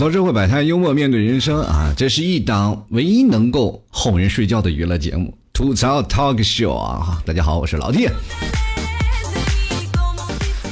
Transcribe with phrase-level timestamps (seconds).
[0.00, 1.92] 槽社会摆摊，幽默面对人生啊！
[1.94, 7.22] 这是一档唯一能够哄人睡觉的娱乐节目——吐槽 Talk Show 啊！
[7.26, 8.08] 大家好，我是老弟。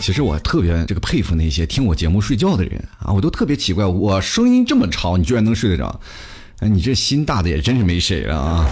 [0.01, 6.01] 其实我特别这个佩服那些听我节目睡觉的人啊，我都特别奇怪，我声音这么吵，你居然能睡得着？
[6.61, 8.67] 哎，你这心大的也真是没谁了啊！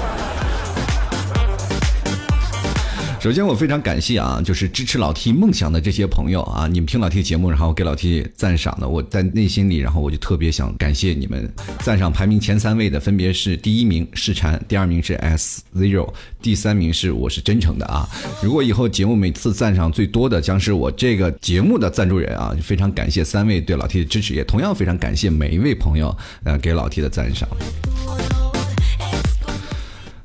[3.26, 11.52] 首先，我非常感谢啊，就是支持老 T 梦想的这些朋友啊，你们听老 T 节目，然后给老 T 赞赏的，我在内心里，然后我就特别想感谢你们。
[11.80, 16.08] 赞赏排名前三位的分别是：第一名是禅，第二名是 S Zero，
[16.40, 18.08] 第三名是我是真诚的啊。
[18.40, 27.48] 如果以后节目每次赞赏最多的将是我这个节目的赞助人啊，非常感谢三位对老 T 的支持，也同样非常感谢每一位朋友呃给老 T 的赞赏。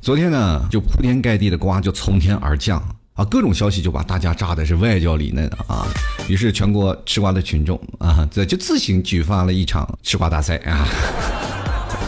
[0.02, 2.82] 昨天呢，就铺天盖地的瓜就从天而降
[3.14, 5.86] 啊，各种消息就把大家炸的是外焦里嫩啊。
[6.28, 10.88] 于是全国吃瓜的群众啊，这就自行举发了一场吃瓜大赛啊。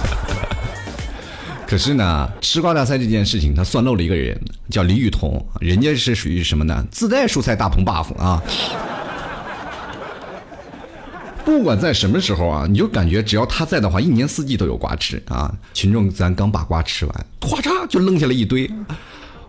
[1.69, 4.35] 可是呢，吃瓜大赛这件事情，他算漏了一个人，
[4.71, 6.83] 叫李雨桐，人家是属于什么呢？
[6.89, 8.41] 自带蔬菜大棚 buff 啊。
[11.45, 15.53] 不管在什么时候啊，你就感觉只要他在的话，一年四季都有瓜吃啊。
[15.73, 18.69] 群众咱刚把瓜吃完，哗嚓就扔下了一堆。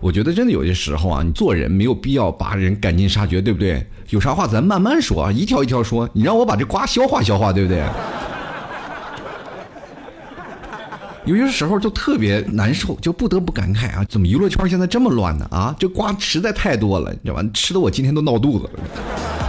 [0.00, 3.87] 我觉得真的有些时候啊，你做人没有必要把人赶尽杀绝，对不对？
[4.11, 6.09] 有啥话咱慢慢说啊，一条一条说。
[6.12, 7.83] 你让我把这瓜消化消化，对不对？
[11.25, 15.47] 有些时候就特别难受，就不得不感慨啊，怎么娱乐圈现在这么乱呢？
[15.50, 17.42] 啊，这瓜实在太多了，你知道吧？
[17.55, 19.44] 吃的我今天都闹肚子了。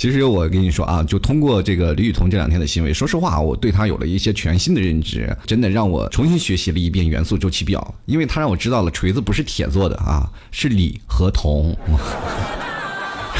[0.00, 11.76] 其实我跟你说啊，就通过这个李雨桐这两天的行为，说实话，我对她有了一些全新的认知，真的让我重新学习了一遍元素周期表，因为她让我知道了锤子不是铁做的啊，是锂和铜。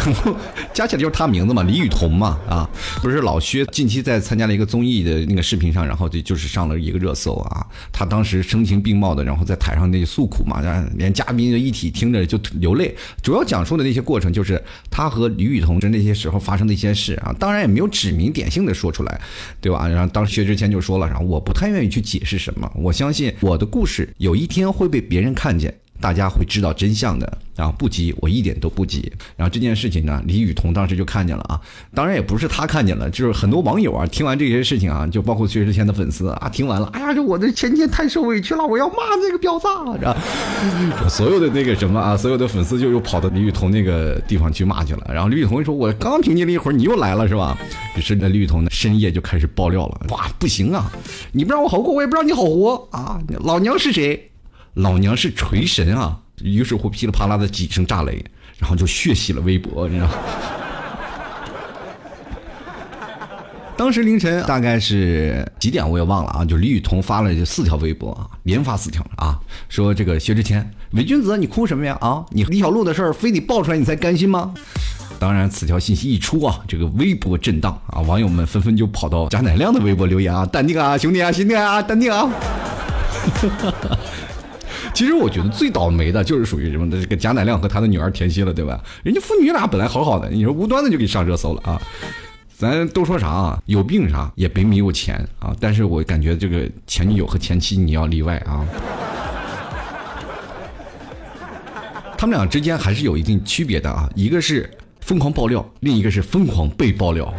[0.05, 0.34] 然 后
[0.72, 2.69] 加起来就是他名字嘛，李雨桐嘛，啊，
[3.03, 7.66] 不是老薛近期在参加了一个综艺的那个视频上，然后就就是上了一个热搜啊。
[7.92, 10.62] 他当时声情并茂的，然后在台上那诉苦嘛，
[10.97, 12.94] 连嘉宾一体听着就流泪。
[13.22, 17.34] 主要讲述的那些过程，就是他和李雨桐的那些时候发生的一些事啊。
[17.38, 19.20] 当然也没有指名点姓的说出来，
[19.60, 19.86] 对吧？
[19.86, 25.75] 然后当时薛之谦就说了，然后我不太愿意去解释什么，我相信我的故事有一天会被别人看见。
[26.00, 27.75] 大家会知道真相的然后！
[27.78, 29.12] 不急，我一点都不急。
[29.37, 31.61] 然后这件事情呢，李雨桐当时就看见了啊。
[31.94, 39.66] 当然也不是他看见了，就是很多网友啊，听完这些事情啊，就包括薛之谦的粉丝啊，听完了，哎呀，这我的前天太受委屈了，我要骂这个婊子，
[39.99, 40.16] 知道
[41.09, 45.10] 所有的那个什么啊，所有的粉丝就又跑到李雨桐那个地方去骂去了。
[45.12, 47.59] 然后李雨桐说：“我刚平静了一会儿，你又来了是吧？”
[47.97, 50.00] 于是那李雨桐呢，深夜就开始爆料了。
[50.10, 50.91] 哇，不行啊！
[51.33, 53.21] 你不让我好过，我也不让你好活啊！
[53.41, 54.29] 老娘是谁？
[54.75, 56.19] 老娘是锤神啊！
[56.42, 58.25] 于是乎噼里啪啦的几声炸雷，
[58.58, 60.08] 然后就血洗了微博，你知道。
[63.76, 69.38] 当时凌晨大概是几点我也忘了啊，就李雨桐发了四条微博啊，连发四条啊，
[69.69, 72.25] 说这个薛之谦伪君子，你哭什么呀啊？
[72.30, 74.54] 你李小璐的事儿非得爆出来你才甘心吗？
[75.19, 82.30] 当然，此条信息一出啊，这个微博震荡啊，网友们纷纷就跑到贾乃亮的微博留言啊，淡定啊，兄弟啊，兄弟啊，淡定啊。
[84.93, 88.78] 其实我觉得最倒霉的就是属于什么的这个贾乃亮和他的女儿田曦了，对吧？
[89.03, 91.81] 人家父女俩本来好好的，你说无端的就给上热搜了啊！
[92.56, 93.62] 咱都说啥啊？
[93.65, 95.56] 有病啥也别没有钱啊！
[95.59, 98.67] 但是我感觉这个前女友和前妻你要例外啊！
[102.19, 104.69] 他们俩之间还是有一定区别的啊，一个是
[105.01, 107.33] 疯狂爆料，另一个是疯狂被爆料。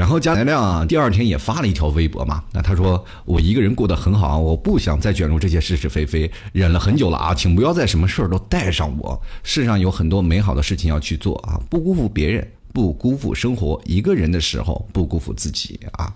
[0.00, 2.42] 然后贾乃亮啊，第二天也发了一条微博嘛。
[2.52, 9.20] 那他说：“我一个人过得很好，我不想再卷入这些是是非非，忍了很久了啊，请不要再什么事儿都带上我。
[9.42, 13.78] 世上有很多美好的事情要去做啊，不辜负别人，不辜负生活。
[13.84, 16.10] 一个人的时候，不辜负自己啊。”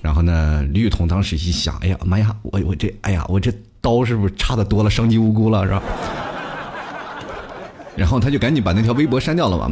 [0.00, 5.82] 然后呢，李雨桐当时一想：“哎呀妈呀，我我这，哎呀，我这刀是不是插的多了，伤及无辜了，是吧？”
[7.94, 9.70] 然后他就赶紧把那条微博删掉了嘛。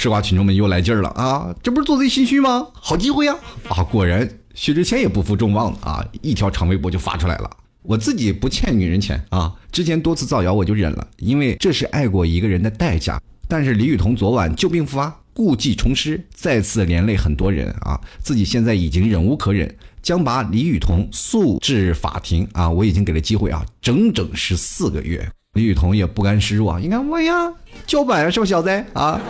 [0.00, 1.54] 吃瓜群众们又来劲儿了啊！
[1.62, 2.66] 这不是做贼心虚吗？
[2.72, 3.36] 好机会呀！
[3.68, 7.50] 啊，果然薛之谦也不负众望啊，一条长微博就发出来了。
[7.82, 13.20] 我自己不欠女人钱啊，之前多次造谣我就忍了，因为这是爱过一个人的代价。
[13.46, 18.00] 但是李雨桐昨晚旧病复发，故技重施，再次连累很多人啊！
[18.22, 19.70] 自己现在已经忍无可忍，
[20.00, 22.70] 将把李雨桐诉至法庭啊！
[22.70, 25.30] 我已经给了机会啊，整整十四个月。
[25.52, 27.52] 李雨桐也不甘示弱，你看我呀，
[27.86, 29.20] 叫板啊，是不小子啊？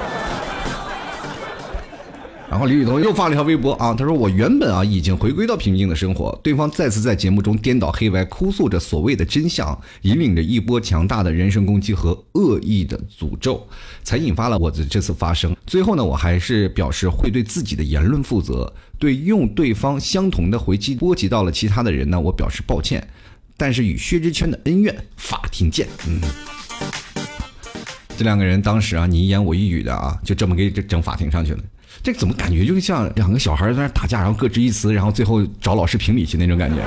[2.51, 13.65] 然后李雨桐又发了一条微博啊，他说我原本啊已经回归到平静的生活，对方再次在节目中颠倒黑白，哭诉着所谓的真相，引领着一波强大的人身攻击和恶意的诅咒，
[14.03, 15.55] 才引发了我的这次发声。
[15.65, 23.07] 最后呢，我还是表示会对自己的言论负责，对用对方相同的回击波及到了其他的人呢，我表示抱歉。
[23.57, 25.87] 但是与薛之谦的恩怨，法庭见。
[26.09, 26.21] 嗯。
[28.17, 31.61] 这两个人当时啊，你一言我一语的啊，就这么给整法庭上去了。
[32.03, 36.81] 这怎么感觉就像两个小孩在那打架，然后各执一词，然后最后找老师评理去那种感觉，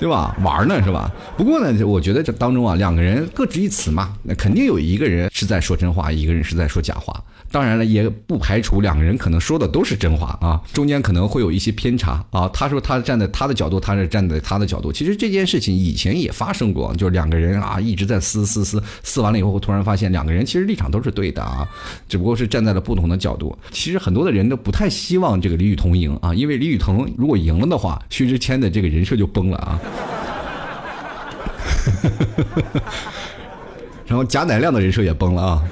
[0.00, 0.34] 对吧？
[0.42, 1.12] 玩呢是吧？
[1.36, 7.22] 不过呢，我觉得这当中啊，两个人各执一词嘛，那肯定有一个人是在说真话，一个人是在说假话。
[7.52, 12.48] 当然了，也不排除两个人可能说的都是真话啊，中间可能会有一些偏差啊。
[12.52, 14.92] 他说他站在他的角度，他是站在他的角度。
[14.92, 21.68] 其实这件事情以前也发生过，就是两个人啊一直在撕撕撕，撕完了以后，突然发现两个人其实立场都是对的啊，
[22.08, 23.56] 只不过是站在了不同的角度。
[23.72, 29.80] 其实很多的人都不太希望这个李雨桐赢啊，因为李雨桐如果赢了的话，薛之谦的这个人设就崩了啊。
[34.06, 35.62] 然后贾乃亮的人设也崩了啊。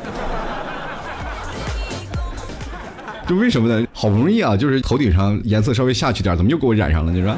[3.26, 3.84] 就为什么呢？
[3.92, 7.12] 好不容易啊，就是头顶上颜色稍微下去点，怎么又给我染上了？
[7.12, 7.36] 你说？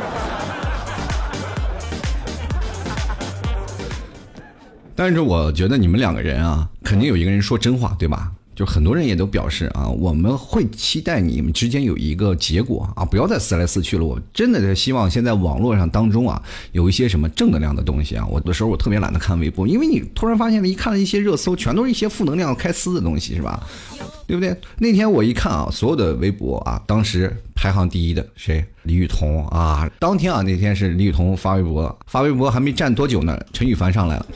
[4.94, 8.31] 但是我觉得你们两个人啊，肯定有一个人说真话，对吧？
[8.61, 14.05] 就很多人也都表示啊，我们会期待你们之间有一个结果啊，不要再撕来撕去了。
[14.05, 16.43] 我真的是希望现在网络上当中啊，
[16.73, 18.27] 有一些什么正能量的东西啊。
[18.27, 23.67] 我的时候我特别懒得看微博，因为你突然发现了一看了一些热搜，全都是一些负能量、开撕的东西，是吧？
[24.27, 24.55] 对不对？
[24.77, 28.62] 那天我一看啊，所有的微博啊，当时排行第一的谁？
[28.83, 29.91] 李雨桐啊。
[29.99, 34.27] 当天啊，那天是李雨桐发微博，发微博还没站多久呢，陈羽凡上来了。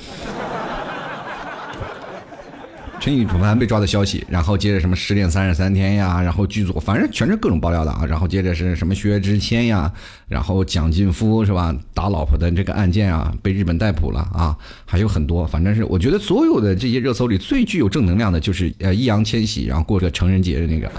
[3.05, 9.93] 陈羽凡被抓的消息，然后接着什么失恋三十三天呀，然后剧组反正全是各种爆料的啊，然后接着是什么薛之谦呀，
[10.27, 14.57] 然后蒋劲夫是吧，打老婆的这个案件啊，被日本逮捕了啊，
[14.87, 20.91] 还有很多，反正是我觉得所有的这些热搜里最具有正能量的就是呃易烊千玺，然后过着成人节的那个，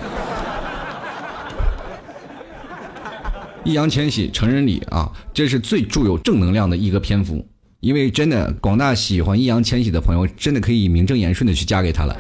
[3.66, 7.44] 易烊千玺成人礼啊，这是最具有正能量的一个篇幅。
[7.86, 12.18] 因为真的，广大喜欢易烊千玺的朋友，真的可以名正言顺的去嫁给他了。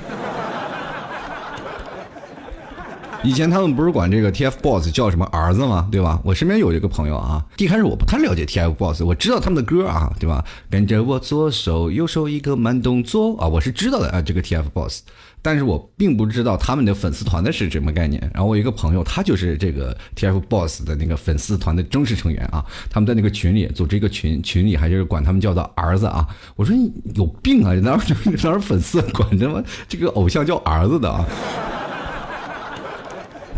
[3.24, 5.88] 以前他们不是管这个 T F BOYS 叫什么儿子吗？
[5.92, 6.22] 对吧？
[6.24, 10.46] 我身边有一个朋友啊，一开始我不太了解 T F BOYS，我知道他们的歌啊，对吧？
[10.70, 15.00] 跟着我左手右手一个慢动作啊，我是知道的啊，这个 T F BOYS。
[15.46, 18.20] 但是我并不知道他们的粉丝团的是什么概念。
[18.34, 22.66] 然后我一个朋友，他就是这个 TFBOSS 的那个粉丝团的忠实成员啊。
[22.90, 26.28] 他们在那个群里组织一个群，群里还就是管他们叫做儿子啊。
[26.56, 31.24] 我说你有病啊，哪哪哪粉丝管他妈这个偶像叫儿子的啊？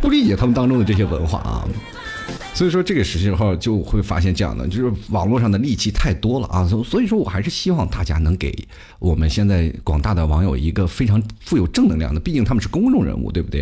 [0.01, 1.65] 不理解他们当中的这些文化啊。
[2.53, 8.51] 所以说这个时候就会发现这样的，就是网络上的戾气太多了啊，所以说我还是希望大家能给
[9.00, 13.62] 我们现在广大的网友一个非常富有正能量的，毕竟他们是公众人物，对不对？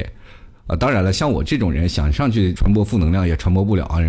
[0.67, 3.99] 啊，当然了，像我这种人想上去传播负能量也传播不了啊。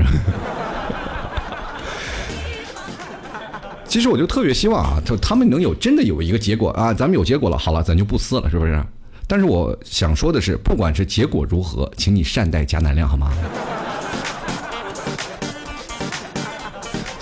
[3.89, 8.81] 其实我就特别希望啊，就他们能有真的有一个结果啊，咱们有结果了，好了，咱就不撕了，是不是？
[9.27, 13.33] 但是我想说的是，不管是结果如何，请你善待贾乃亮，好吗？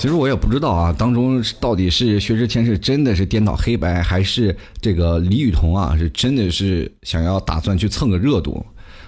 [0.05, 8.63] 其实我也不知道啊，当中到底是薛之谦是真的是颠倒黑白，还是这个李雨桐啊是真的是想要打算去蹭个热度，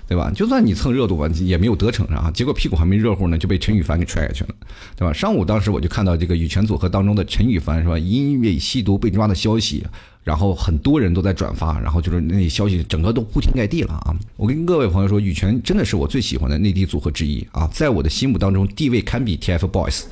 [0.09, 0.33] 对吧？
[0.35, 2.31] 就算你蹭热度吧，也没有得逞啊。
[2.33, 4.55] 结果屁股还没热乎呢，就被陈羽凡给踹下去了，
[4.97, 5.13] 对吧？
[5.13, 9.85] 上午当时我就看到这个羽泉组合当中的陈羽凡是吧，因为吸毒被抓的消息，
[10.25, 14.17] 然后很多人都在转发，然后就是那消息整个都铺天盖地了啊。
[14.39, 20.05] 我跟各位朋友说，羽泉真的是我最喜欢的内地组合之一啊，在我的心目当中地位堪比 TFBOYS。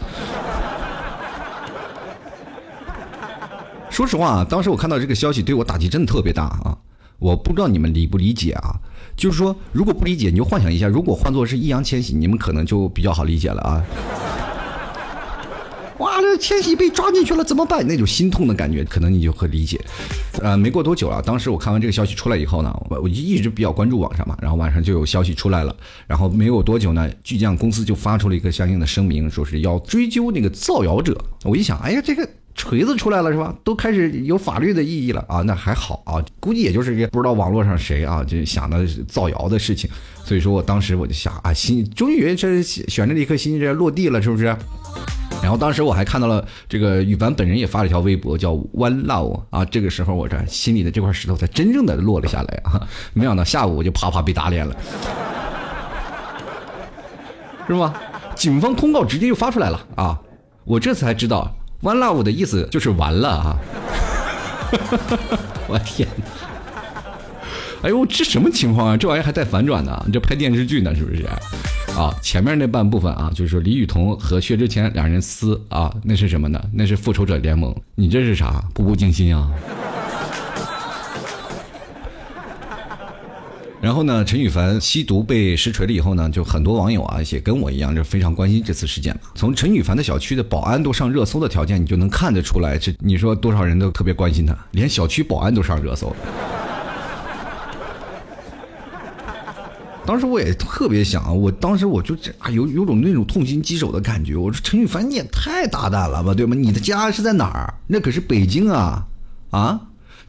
[3.94, 6.76] 说实话啊，当时我看到这个消息，对我打击真的特别大啊！
[7.20, 8.74] 我不知道你们理不理解啊？
[9.16, 13.84] 就是说，如果不理解，你就幻想一下，如果换作是易烊千玺，你们可能就比较好理解了啊！
[15.98, 17.86] 哇，这千玺被抓进去了怎么办？
[17.86, 19.80] 那种心痛的感觉，可能你就会理解。
[20.42, 25.72] 呃，没过多久了，当时我看完这个消息出来以后呢，我我就一直比较关注网上嘛，然后晚上就有消息出来了，
[26.08, 31.16] 然后没有多久呢，巨匠公司就发出了一个相应的声明，说是要追究那个造谣者。
[31.44, 32.28] 我一想，哎呀，这个。
[32.54, 33.54] 锤子出来了是吧？
[33.64, 35.42] 都开始有法律的意义了啊！
[35.42, 39.90] 那还好啊，估计也就是个不知道网络上谁啊就想的造谣的事情。
[40.24, 44.44] 所以说我当时我就想啊，心终于这悬着的一颗心这落地了，是不是？
[45.42, 49.64] 然后当时我还看到了这个羽凡本人也发了一条微博，叫 One Love 啊。
[49.64, 52.80] 这个时候我这心里的这块石头才真正的落了下来啊！
[53.12, 54.74] 没想到下午我就啪啪被打脸了，
[57.66, 57.94] 是吗？
[58.34, 60.18] 警方通告直接就发出来了啊！
[60.64, 63.56] 我这才知道 One Love 的意思就是完了啊！
[65.68, 66.08] 我天！
[67.82, 68.96] 哎呦，这什么情况啊？
[68.96, 70.02] 这玩意儿还带反转呢？
[70.06, 71.26] 你这拍电视剧呢是不是？
[71.94, 76.58] 啊，前面那半部分啊，就是说李雨桐和薛之谦两人撕啊，那是什么呢？
[76.72, 77.74] 那是复仇者联盟。
[77.94, 78.64] 你这是啥？
[78.72, 79.50] 步步惊心啊！
[83.84, 89.20] 然后呢，陈羽凡吸毒被实锤了以后呢，就很多网友啊也跟我一样，就非常关心这次事件嘛。
[89.34, 96.16] 从陈羽凡的小区的保安都上热搜的条件，你就能看得出来，这你说多少人都特别关心他，连小区保安都上热搜。
[100.06, 104.34] 当时我也特别想，我当时我就这啊，有有种那种痛心疾首的感觉。
[104.34, 106.56] 我说陈羽凡你也太大胆了吧，对吗？
[106.56, 107.74] 你的家是在哪儿？
[107.86, 109.04] 那可是北京啊，
[109.50, 109.78] 啊，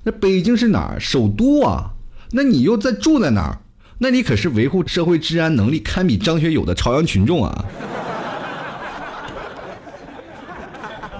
[0.03, 1.00] 那北京是哪儿？
[1.00, 1.93] 首都啊，
[2.32, 3.58] 那你又在住在哪儿？
[3.98, 7.65] 那你可是维护社会治安能力堪比张学友的朝阳群众啊！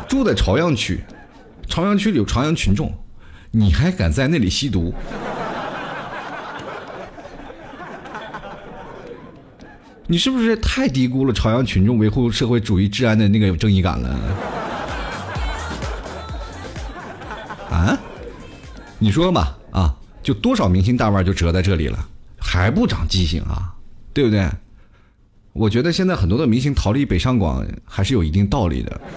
[0.10, 1.00] 住在朝阳区，
[1.68, 2.94] 朝阳区里有朝阳群众，
[3.52, 4.94] 你还敢在那里吸毒？
[10.08, 14.10] 你是不是太低估了朝阳群众维护社会主义治安的那个正义感了？
[17.72, 17.98] 啊？
[19.00, 19.65] 你说吧，啊，
[20.26, 22.04] 就多少明星大腕就折在这里了，
[22.40, 23.76] 还不长记性啊？
[24.12, 24.50] 对不对？
[25.54, 29.02] 我觉得现在很多的明星逃离北上广还是有一定道理的。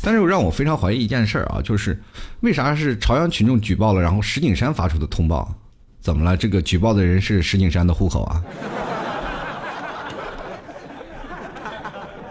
[0.00, 2.00] 但是让我非常怀疑一件事啊，就是
[2.38, 5.52] 为啥是朝阳群众举报了，然后石景山发出的通报？
[6.00, 6.36] 怎么了？
[6.36, 8.40] 这个举报的人是石景山的户口啊？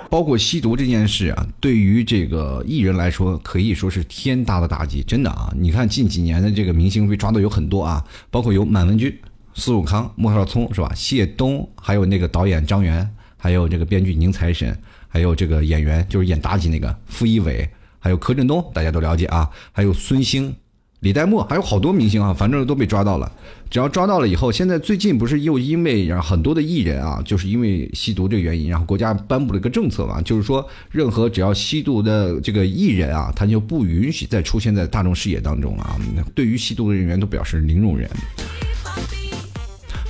[0.10, 5.04] 包括吸毒这件事啊，对于这个艺人来说，可以说是天大的打击。
[5.04, 9.16] 真的啊，你看近几年的这个明星被抓的有很多啊，包括有满文军、
[9.54, 10.92] 苏永康、莫少聪是吧？
[10.96, 20.56] 谢东，还有那个导演张元，还有这个编剧宁财神，还有这个演员就是演妲己那个傅一伟，还有柯震东，大家都了解啊，还有孙兴。
[21.02, 23.32] 李代沫还有好多明星啊，反正都被抓到了。
[23.70, 35.96] 只要抓到了以后，现在最近不是又因为很多的艺人啊，就是因为吸毒这个原因，然后国家颁布了一个政策嘛，就是说任何只要吸毒的这个艺人啊，他就不允许再出现在大众视野当中啊。
[36.34, 38.10] 对于吸毒的人员都表示零容忍。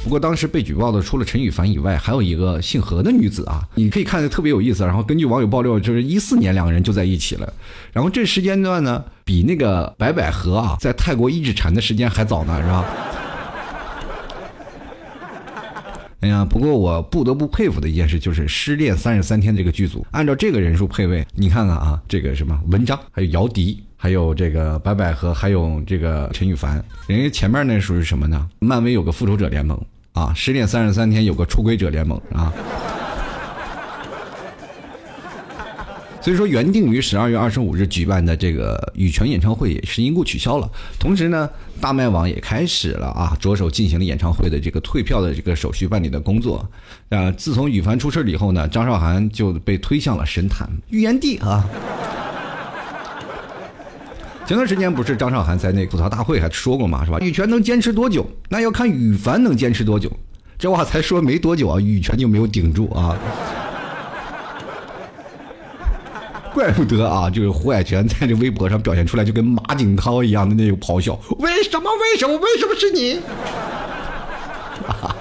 [0.07, 4.85] 不过当时被举报的除了陈羽凡以外，还有一个姓何的女子啊，你可以看的特别有意思。
[4.85, 7.53] 然后根据网友爆料，就是一四年两个人就在一起了。
[7.91, 12.85] 然后这时间段呢，比那个白百合啊在泰国一直缠的时间还早呢，是吧？
[16.21, 28.47] 哎呀，不过我不得不佩服的一件事就是《失恋三十三天》这个剧组，按照这个人数配位，你看看啊，这个什么文章，还有姚笛，还有这个白百合，还有这个陈羽凡，人家前面那属于什么呢？
[28.59, 29.77] 漫威有个复仇者联盟。
[30.17, 30.33] 啊！
[30.35, 32.51] 十点三十三天有个出轨者联盟啊，
[36.19, 40.67] 所以说原定于十二月二十五日举办的这个羽泉演唱会也是因故取消了。
[40.99, 41.47] 同时呢，
[41.79, 46.67] 大麦网也开始了啊，着手进行了演唱会的这个退票的这个手续办理的工作。
[47.09, 51.63] 啊，自从羽凡出事以后呢，张韶涵就被推向了神坛预言帝啊。
[54.47, 57.19] 前段时间不是张韶涵在那吐槽大会还说过嘛，是吧？
[57.19, 60.09] 羽泉能坚持多久，那要看羽凡能坚持多久。
[60.57, 63.13] 这话才说没多久啊，羽泉就没有顶住啊。
[66.55, 71.89] 怪不得啊，就是胡海泉在这微博上表现出来就跟马景涛一样的那种咆哮：为什么？
[71.99, 72.37] 为什么？
[72.37, 73.19] 为什么是你？
[74.87, 75.13] 哈哈，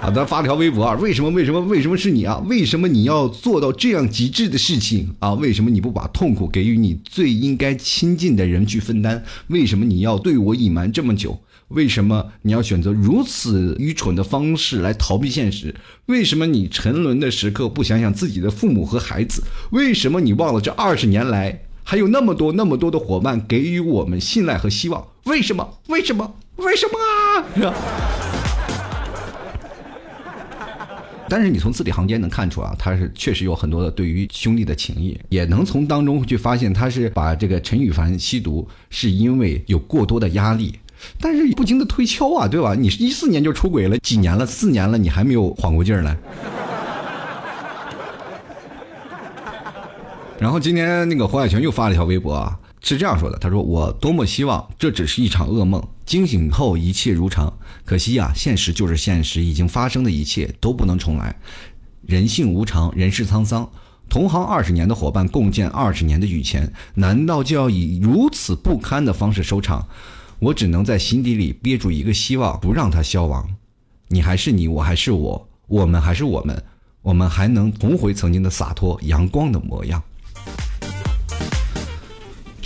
[0.00, 1.28] 啊他发条微博啊，为什么？
[1.30, 1.60] 为什么？
[1.62, 2.38] 为什么是你啊？
[2.46, 5.34] 为什么你要做到这样极致的事情啊？
[5.34, 9.22] 为什么你不把痛苦给予你最应该亲近的人去分担？
[9.48, 11.38] 为什么你要对我隐瞒这么久？
[11.68, 15.74] 为什么你要选择如此愚蠢的方式来逃避现实？
[16.06, 19.42] 为什么你沉沦的时刻不想想自己的父母和孩子？
[19.72, 25.06] 为什么你忘了这二十年来还有那么多那么多的伙伴给予我们信赖和希望？
[25.24, 25.68] 为什么？
[25.88, 26.36] 为什么？
[26.56, 27.74] 为什么啊？
[31.28, 40.78] 但是你从字里行间能看出啊，他是确实有很多的对于兄弟的情谊，也能从当中去发现他是把这个陈羽凡吸毒是因为有过多的压力，
[41.20, 42.74] 但是不经的推敲啊，对吧？
[42.74, 46.16] 你是一四年就出轨了，几年了，四年了，你还没有缓过劲儿来。
[50.40, 52.58] 然后今天那个黄海泉又发了一条微博啊。
[52.80, 57.52] 是这样说的，他说：“我多么希望这只是一场噩梦，惊醒后一切如常。
[57.88, 61.34] 可惜呀，现实就是现实，已经发生的一切都不能重来。
[62.02, 63.66] 人性无常，人世沧桑。
[64.10, 69.88] 同行二十年的伙伴，共建二十年的雨前，难道就要以如此不堪的方式收场？
[70.38, 73.48] 我只能在心底里憋住一个希望，不让它消亡。
[74.08, 76.62] 你还是你，我还是我，我们还是我们，
[77.00, 80.02] 我们还能重回曾经的洒脱阳光的模样。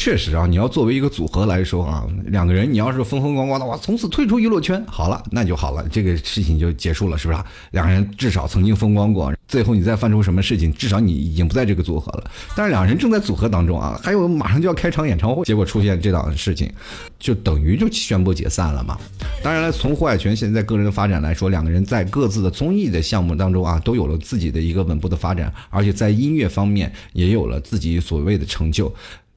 [0.02, 7.38] 确实啊，你要作为一个组合来说啊，两个人你要是风风光光的话，从此退出娱乐圈，好了，那就好了，这个事情就结束了，是不是？
[7.70, 12.28] 两个人至少曾经风光过，最后你再犯出什么事情，至少你已经不在这个组合了。
[12.56, 16.68] 但是两人正在组合当中啊，还有马上就要开场演唱会，结果出现这档事情，
[17.20, 18.98] 就等于就宣布解散了嘛。
[19.40, 28.92] 当然了，从胡海泉现在个人的发展来说，两个人在各自的综艺的项目当中啊，都有了自己的一个稳步的发展，而且在音乐方面也有了自己所谓的成就。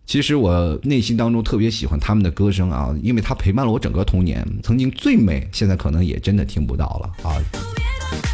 [0.06, 4.46] 其实我内心当中特别喜欢他们的歌声啊，因为他陪伴了我整个童年。
[4.62, 7.36] 曾经最美，现在可能也真的听不到了啊。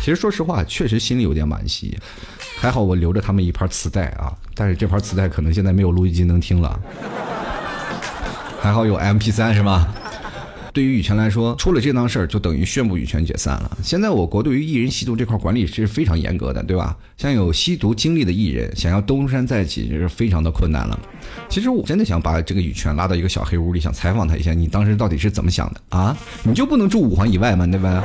[0.01, 1.97] 其实说实话，确实心里有点惋惜。
[2.57, 6.79] 还好我留着他们一盘磁带啊，但是这盘磁带可能现在没有录音机能听了。
[8.59, 9.87] 还好有 M P 三是吗？
[10.73, 13.77] 对于羽泉来说，出了这档事儿，就等于宣布羽泉解散了。
[13.83, 16.95] 现在我国对于艺人吸毒这块管理是非常严格的，对吧？
[17.17, 20.99] 像有吸毒经历的艺人，想要东山再起，就是非常的困难了。
[21.49, 26.17] 其实我真的想把这个羽泉拉到一个小黑屋里，想采访他一下，你当时到底是怎么想的啊？
[26.43, 27.67] 你就不能住五环以外吗？
[27.67, 28.03] 对吧？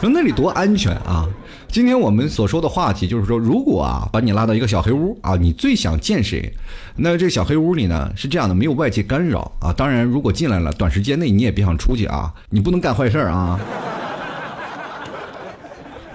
[0.00, 1.28] 说那里多安全啊！
[1.68, 6.50] 今天我们所说的话题就是说，如果啊把你拉到一个小黑屋啊，你最想见谁？
[6.96, 9.70] 那这小黑屋里呢是这样的，没有外界干扰啊。
[9.74, 13.60] 当然，如果进来了，短时间内你也别想出去啊，你不能干坏事儿啊。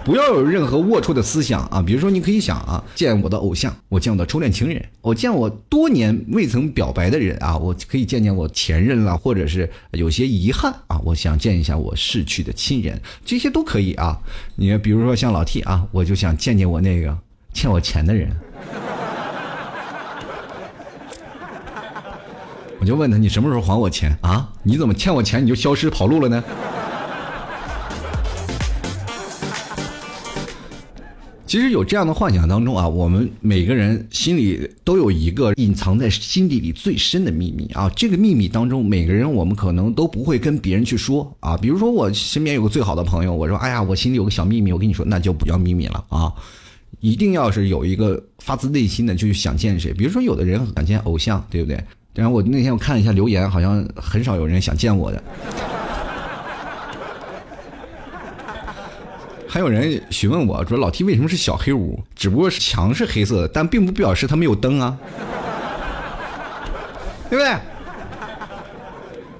[0.05, 1.81] 不要有任何龌龊的思想啊！
[1.81, 14.19] 比如说，你可以想啊，见我的偶像，我见我的初恋情人，我见我多年未曾表白的人啊，我可以见见我前任了，或者是有些遗憾啊，我想见一下我逝去的亲人，这些都可以啊。
[14.55, 17.17] 你比如说像老 T 啊，我就想见见我那个
[17.51, 18.29] 欠我钱的人，
[22.79, 24.47] 我就问他，你什么时候还我钱啊？
[24.61, 26.43] 你怎么欠我钱你就消失跑路了呢？
[31.47, 37.87] 其实有这样的幻想当中啊，我们每个人心里都有一个隐藏在心底里最深的秘密啊。
[37.95, 41.55] 这个秘密当中，每个人我们可能都不会跟别人去说啊。
[41.55, 46.33] 比如说我身边有个最好的朋友，我说哎呀，我心里有个小秘密，我跟你说，那就不叫秘密了啊。
[46.99, 49.93] 一定要是有一个发自内心的就想见谁。
[49.93, 51.79] 比如说有的人想见偶像，对不对？
[52.15, 55.23] 然后我那天我看了一下留言，好像很少有人想见我的。
[59.55, 62.03] 还有人询问我说：“老 T 为什么是小黑屋？
[62.13, 64.97] 只不过是墙是黑色的，但并不表示它没有灯啊，
[67.31, 67.55] 对不对？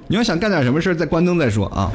[0.07, 1.91] 你要想干点什么事儿再关灯再说啊。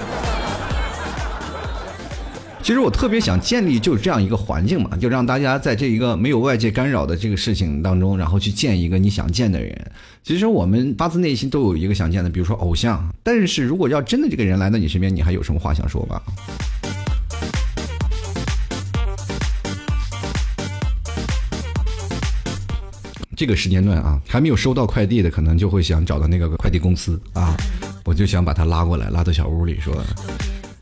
[2.63, 9.75] 其实我特别想建立就是这样一个环境嘛，就让大家在这一个没有外界干扰的这个事情当中，然后去见一个你想见的人。
[10.23, 13.03] 其实我们发自内心都有一个想见的，比如说偶像。
[13.23, 16.21] 但是如果要真的这个人来到你身边，你还有什么话想说吗？”
[23.41, 27.57] 这个时间段啊，还没有收到快递的，可能就会想找到那个快递公司啊，
[28.05, 29.97] 我就想把他拉过来，拉到小屋里说：“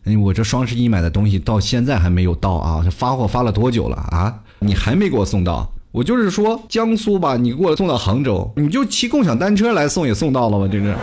[0.02, 4.36] 哎，我这双十一买的东西到现在还没有到啊，这发货发了多久了啊？
[4.58, 5.72] 你还没给我送到？
[5.92, 10.68] 我就是说江苏吧，你给我送到杭州，你就骑共享单车来送也送到了吗？
[10.68, 10.96] 这是。”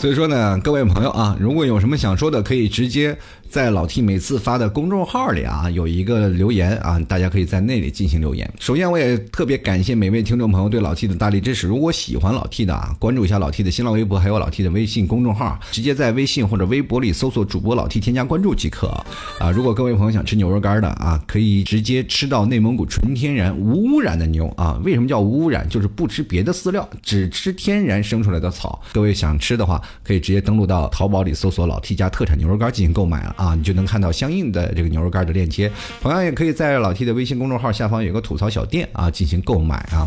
[0.00, 3.18] 所以说呢，各位朋友啊，如果有什么想说的，可以直接。
[3.50, 8.48] 在老 T 每次发的公众号里啊，有一个留言啊，大家可以在那里进行留言。
[8.60, 11.66] 首先，我也特别感谢每位听众朋友对老 T 的大力支持。
[11.66, 18.86] 如果喜欢老 T 的啊，关注一下老 T 的新浪微博，还有老 T 的微信公众号，直接在微信或者微博里搜索主播老 T 添加关注即可
[19.40, 19.50] 啊。
[19.52, 24.80] 如果各位朋友想吃牛肉干的啊，可以直接吃到内蒙古纯天然无污染的牛啊。
[24.84, 25.68] 为什么叫无污染？
[25.68, 28.80] 就是不吃别的饲料，只吃天然生出来的草。
[28.92, 33.34] 各位想吃的话，可以直接登录到淘宝里搜索老 T 家特产牛肉干进行购买了。
[33.40, 35.72] 啊，你就能看到相应的这个牛肉干的链接，
[36.02, 40.06] 同样也可以在老 T 的微信公众号下方有个吐槽小店啊，进行购买啊。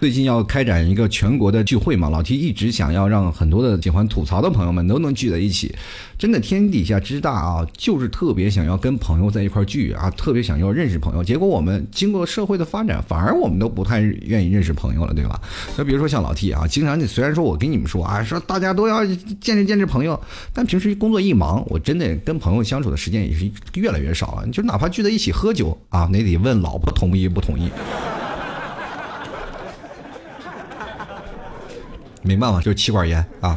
[0.00, 5.74] 最近要开展一个全国的聚会嘛，老 T 一直想要让很多的喜欢吐槽的朋友们都能聚在一起。
[6.16, 11.24] 真的天底下之大啊，就是特别想要跟朋友在一块聚啊，特别想要认识朋友。
[11.24, 15.40] 结果我们经过社会的发展，反而我们都不太愿意认识朋友了，对吧？
[15.76, 19.04] 那比如说像老 T 啊，经常你虽然说我跟你们说啊，说大家都要
[19.40, 20.20] 见识见识朋友，
[20.52, 24.44] 但平时工作一忙，我真的跟朋友相处的时间也是越来越少了。
[24.46, 27.68] 你就哪怕聚在一起喝酒啊，那得问老婆同意不同意。
[32.22, 33.56] 没办法，就是气管炎啊。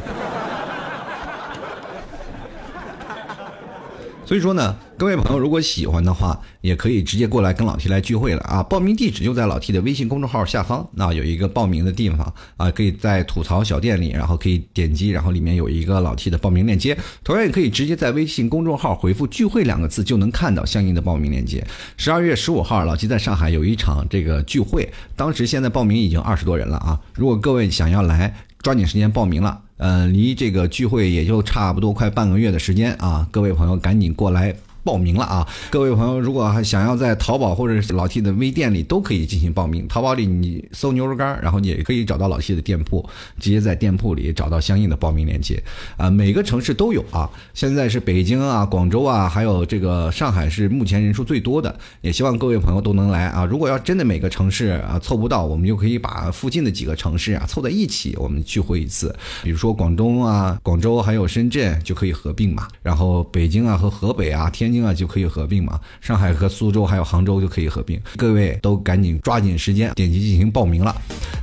[4.24, 8.62] 所以说呢，各位朋友如果喜欢的话，也可以直接过来跟老 T 来聚会了啊！
[8.62, 16.96] 报名地址就在老 T 的微信公众号下方，那有一个报名的地方啊，可以在吐槽小店里，然后可以点击，然后里面有一个老 T 的报名链接。
[17.22, 21.62] 同样也可以直接在微信公众号回复“聚会”两个字，就能看到相应的报名链接。
[21.98, 26.98] 十二月十五号，老 T 在上海有一场这个聚会，当时现在报名已经二十多人了啊！
[27.12, 29.60] 如果各位想要来，抓紧时间报名了。
[29.76, 34.54] 呃，离这个聚会也就差不多快半个月的时间啊，各位朋友赶紧过来。
[34.84, 35.46] 报名了啊！
[35.70, 39.86] 各位朋友，如果还想要在淘宝或者是老 T 的微店里都可以进行报名。
[39.86, 45.62] 淘宝里你搜牛肉干，然后你也可以找到老 T 的店铺，直接在店铺里找到相应的报名链接。
[45.96, 47.30] 啊，每个城市都有啊。
[47.54, 51.72] 现在是北京啊、广州啊，还有这个上海是目前人数最多的。
[52.00, 53.44] 也希望各位朋友都能来啊！
[53.44, 59.14] 如果要真的每个城市啊凑不到，我们就可以把附近的几个城市啊凑在一起，我们聚会一次。
[59.44, 62.66] 比如说广东啊、广州还有深圳就可以合并嘛。
[62.82, 64.71] 然后北京啊和河北啊、天。
[64.72, 70.96] 京啊就可以合并嘛，上海和苏州还有杭州就可以合并，各位都赶紧抓紧时间点击进行报名了，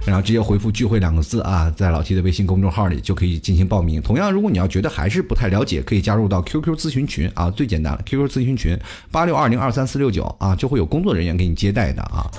[0.06, 4.02] 然后直接回复“聚会”两个字啊，在老 T 的微信公众号里就可以进行报名。
[4.02, 8.78] 同样，如果你要觉得还是不太了解，可以加入到 QQ 咨询群啊，最简单了，QQ 咨询群
[9.12, 12.30] 八六二零二三四六九啊，就会有工作人员给你接待的啊。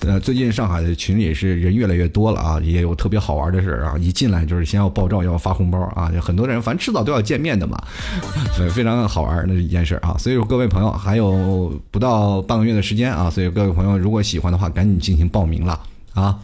[0.00, 7.82] 呃，最近上海的群里是人越来越多了啊，也有特别好玩的事儿啊，一进来就是先要爆照，要发红包啊，就很多人反正迟早都要见面的嘛，
[8.74, 10.16] 非常好玩的一件事啊。
[10.18, 15.78] 所以说，各位朋友还有不到半个月的时间啊，所以各位朋友如果喜欢的话，赶紧进行报名了
[16.14, 16.38] 啊。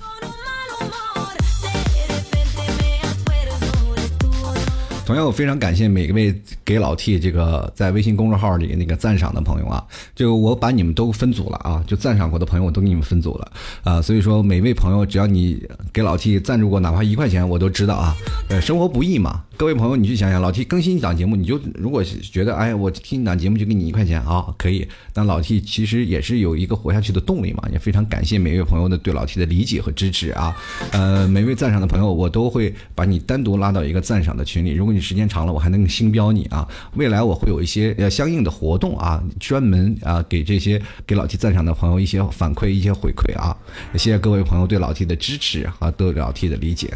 [5.07, 15.63] 同样，我非常感谢每一位给老 T 这个在微信公众号里那个赞赏的朋友啊，就我把你们都分组了啊，就赞赏过的朋友我都给你们分组了啊，所以说每位朋友只要你
[15.93, 18.15] 给老 T 赞助过哪怕一块钱，我都知道啊，
[18.49, 19.43] 呃，生活不易嘛。
[19.57, 24.87] 各位朋友，你去想想，老 T 更新一档节目，你就如果觉得，哎，我听一档节目就给你一块钱啊，可以。
[25.13, 30.57] 但老 T 其实也是有一个活下去的动力嘛，也非常感谢每位朋友的对老 T 的理解和支持啊。
[30.91, 34.73] 呃，每位赞赏的朋友，我都会把你单独拉到一个赞赏的群里。
[34.73, 36.69] 如果你时间长了，我还能星标你啊。
[36.95, 43.57] 未来我会有一些呃相应的活动啊，专门啊给这些给老 T 赞赏的朋友一些反馈、一些回馈啊。
[43.93, 46.93] 谢谢各位朋友对老 T 的支持和对老 T 的理解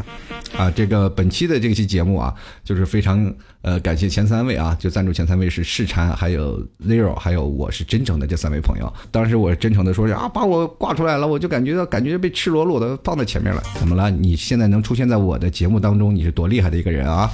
[0.57, 0.69] 啊。
[0.69, 2.35] 这个本期的这期节目啊。
[2.63, 8.93] 就是非常呃感谢前三位啊，就赞助前三位是世禅，还有 Zero，还有我是真诚的这三位朋友。
[9.11, 13.61] 当时我是真诚的说是啊，把我挂出来了，我就感觉到感觉被赤裸裸的放在前面了。
[13.79, 14.09] 怎么了？
[14.09, 17.29] 你现在能出现在我的节目当中，你是多厉害的一个人啊！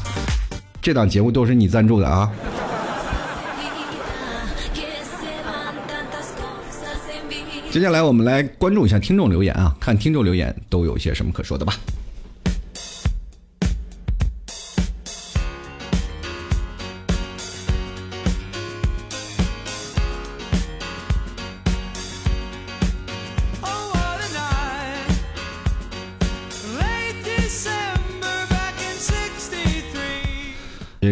[0.82, 2.32] 这档节目都是你赞助的啊！
[7.72, 11.74] 接下来我们来关注一下听众留言啊，看听众留言都有些什么可说的吧。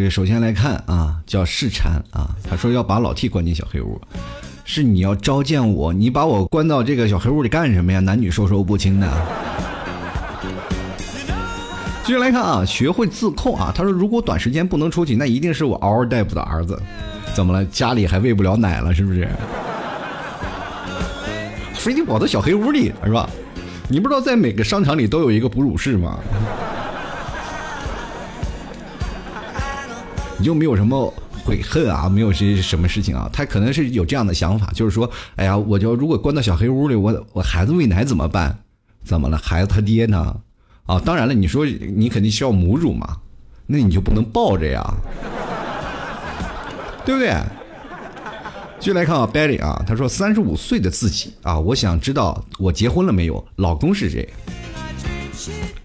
[0.10, 4.00] 首先来看啊，叫世禅啊，他说要把老 T 关进小黑屋，
[4.66, 8.00] 是你要召见我，你把我关到这个小黑屋里干什么呀？
[8.00, 9.08] 男女授受不亲的。
[12.06, 16.78] 继续来看啊，学会自控啊，他说如果短时间不能出去，那一定是我嗷嗷待哺的儿子，
[17.34, 17.63] 怎么了？
[17.66, 19.28] 家里还喂不了奶了是不是？
[21.74, 23.30] 非得跑到小黑屋里是吧？
[23.89, 26.18] 你不知道在每个商场里都有一个哺乳室吗？
[30.43, 31.13] 你就没有什么
[31.45, 32.10] 悔恨啊？
[32.10, 33.29] 没有些什么事情啊？
[33.32, 38.60] 他可能是有这样的想法，就是说，哎呀，我就如果关到小黑屋里，我我孩子喂奶怎么办？
[39.06, 39.38] 怎么了？
[39.38, 40.36] 孩子他爹呢？
[40.86, 43.19] 啊，当然了，你说你肯定需要母乳嘛，
[43.67, 44.84] 那你就不能抱着呀，
[47.06, 47.34] 对不对？
[48.79, 54.27] 继续来看啊，Betty 啊，他说三十五岁的自己啊，我想知道我结婚了没有，老公是谁？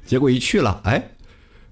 [0.05, 1.01] 结果一去了，哎，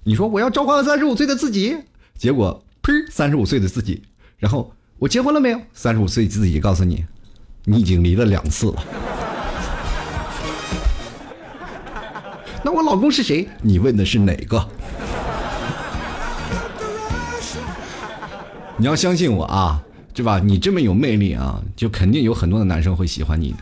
[0.05, 1.75] 你说我要召唤三十五岁的自己，
[2.17, 2.63] 结果。
[2.87, 2.93] 呸！
[3.11, 4.01] 三十五岁的自己，
[4.37, 5.59] 然后我结婚了没有？
[5.73, 7.03] 三十五岁自己告诉你，
[7.65, 8.83] 你已经离了两次了。
[12.63, 13.45] 那我老公是谁？
[13.61, 14.65] 你问的是哪个？
[18.77, 20.39] 你要相信我啊，对吧？
[20.39, 23.57] 你这么有魅力啊，就肯定有很多的男生会喜欢你的。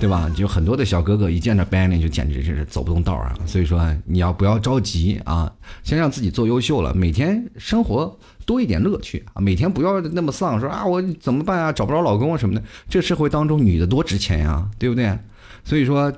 [0.00, 0.28] 对吧？
[0.34, 3.34] 就很多的小哥哥一见着 Benny 就简直是走不动道啊！
[3.44, 5.52] 所以说你要不要着急啊？
[5.82, 9.40] 先让自己做优秀了，每天生活多一点乐趣啊！
[9.42, 11.70] 每天不要那么丧，说啊我怎么办啊？
[11.70, 12.62] 找不着老公啊什么的。
[12.88, 15.16] 这社会当中女的多值钱呀，对不对？
[15.64, 16.10] 所以说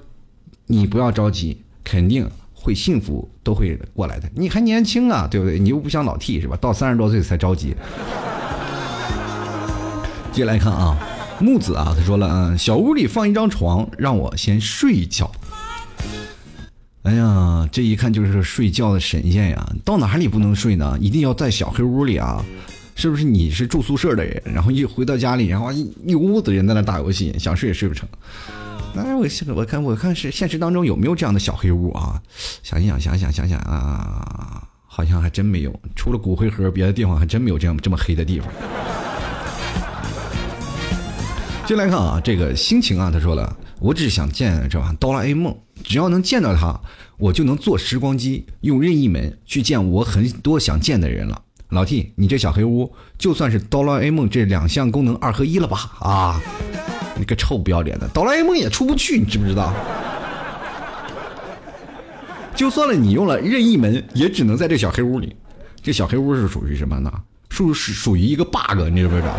[0.66, 4.30] 你不要着急，肯定会幸福都会过来的。
[4.36, 5.58] 你还年轻啊，对不对？
[5.58, 6.56] 你又不像老 T 是吧？
[6.60, 7.74] 到三十多岁才着急。
[10.30, 10.96] 接下来看啊，
[11.40, 15.30] 木子啊，他说了，嗯，小屋里放一张床，让我先睡一觉。
[17.02, 19.72] 哎呀，这一看就是睡觉的神仙呀！
[19.84, 20.96] 到哪里不能睡呢？
[21.00, 22.44] 一定要在小黑屋里啊！
[22.94, 28.08] 是不是你是住宿舍的人，然后一回到家里，然后一一屋子人在那打游戏，想睡也睡不成？
[28.94, 32.22] 那我现我看我看是现实当中有没有这样的小黑屋啊？
[32.62, 35.74] 想一想，想想想想啊，好像还真没有。
[35.96, 38.48] 除了骨灰盒，别的地方还真没有这样这么黑的地方。
[41.74, 44.94] 先来看啊，这个心情啊，他说了，我只是想见这吧？
[45.00, 46.78] 哆啦 A 梦，只要能见到他，
[47.16, 51.40] 我就能坐时光机，用任意门去见我很多想见的人了。
[51.70, 55.90] 老 T，你这小黑屋就算是哆啦 A 梦这两项功能二合一了吧？
[56.00, 56.42] 啊，
[57.16, 59.72] 你个臭不要脸的，哆啦 A 梦也出不去，你知不知道？
[62.54, 65.34] 就算了，你用了任意门，也只能在这小黑屋里。
[65.82, 67.10] 这小黑屋是属于什么呢？
[67.48, 69.34] 属是属于一个 bug，你知不知道？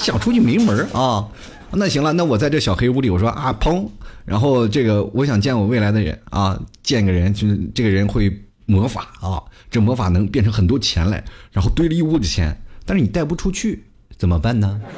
[0.00, 1.28] 想出去没门啊！
[1.72, 3.86] 那行了，那我在这小黑屋里，我说啊砰，
[4.24, 8.34] 然后这个我想见我未来的人啊，见个人就是这个人会
[8.64, 13.84] 魔法啊，这魔法能变成很多钱来，然后堆了一屋子钱，但是你带不出去，
[14.16, 14.80] 怎么办呢？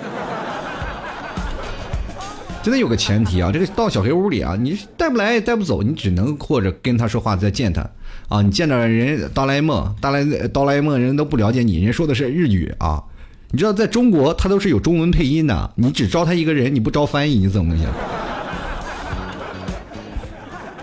[2.62, 7.84] 真的有个前提啊，这个到小黑屋里啊，你带不来也带不走，你只能或者跟他说话再见他
[8.28, 13.02] 啊，你见到人哆啦 A 梦，哆啦哆啦 A 梦人都不了解你，人说的是日语啊。
[13.52, 15.70] 你知道，在中国他都是有中文配音的。
[15.76, 17.86] 你只招他一个人，你不招翻译，你怎么行？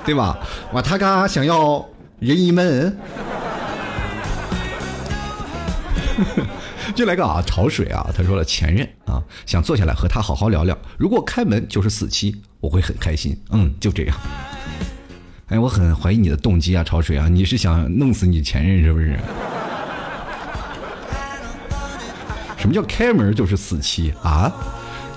[0.05, 0.38] 对吧？
[0.73, 1.84] 哇，他嘎想要
[2.19, 2.95] 人一闷，
[6.95, 8.08] 就来个啊，潮水啊！
[8.15, 10.77] 他说了前任啊，想坐下来和他好好聊聊。
[10.97, 13.36] 如果开门就是死期，我会很开心。
[13.49, 14.15] 嗯，就这样。
[15.47, 19.17] 哎，我很怀疑你的动机啊，潮水啊，你是想弄死你前任是不是？
[22.60, 24.54] 什么叫开门就是死期啊？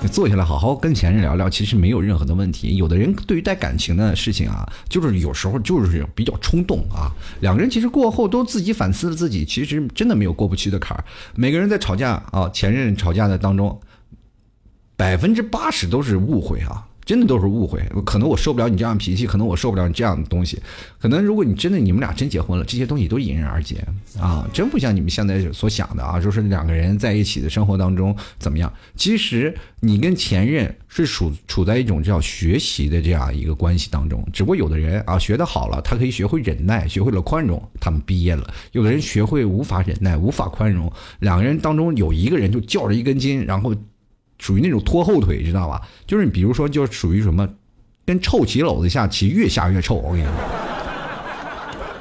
[0.00, 2.76] 你坐下来好好跟前任聊聊，其实没有任何的问题。
[2.76, 7.10] 有的人对于带感情的事情啊，就是有时候就是比较冲动啊。
[7.40, 11.04] 两个人其实过后都自己反思了自己，其实真的没有过不去的坎儿。
[11.34, 13.80] 每个人在吵架啊，前任吵架的当中，
[14.96, 16.86] 百分之八十都是误会啊。
[17.04, 20.60] 真的都是误会，可能我受不了你这样脾气，可能我受不了你这样的东西，
[21.00, 23.84] 可能如果你真的你们俩真结婚了，这些东西都迎刃而解
[24.20, 28.72] 啊，真不像你们现在所想的啊，就是两个人在一起的生活当中怎么样？
[28.94, 43.74] 其实你跟前任是处处在一种叫学习的这样一个关系当中，只不过有的人啊学得好了，他可以学会忍耐，学会了宽容，他们毕业了；有的人学会无法忍耐，无法宽容，两个人当中有一个人就较着一根筋，然后。
[44.42, 45.80] 属于那种拖后腿，知道吧？
[46.04, 47.48] 就是你比如说，就属于什么，
[48.04, 49.94] 跟臭棋篓子下棋，越下越臭。
[49.94, 50.32] 我跟你说，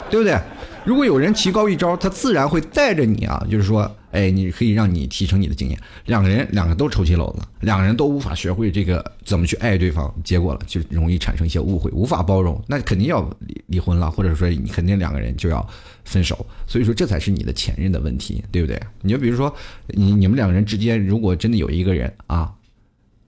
[0.10, 0.36] 对不对？
[0.84, 5.80] 如果有人棋高一招，他自然会带着你啊，就是说，哎，你可以让你提升你的经验。
[6.06, 15.65] 两个人，两个都抽起篓子，两个人都无法学会这个怎么去爱对方，结果了就容易产生一些误会，无法包容，那肯定要离离婚了，或者说你肯定两个人就要
[16.06, 16.45] 分手。
[16.67, 18.80] 所以说，这才是你的前任的问题，对不对？
[19.02, 19.54] 你就比如说，
[19.88, 22.54] 你你们两个人之间，如果真的有一个人啊，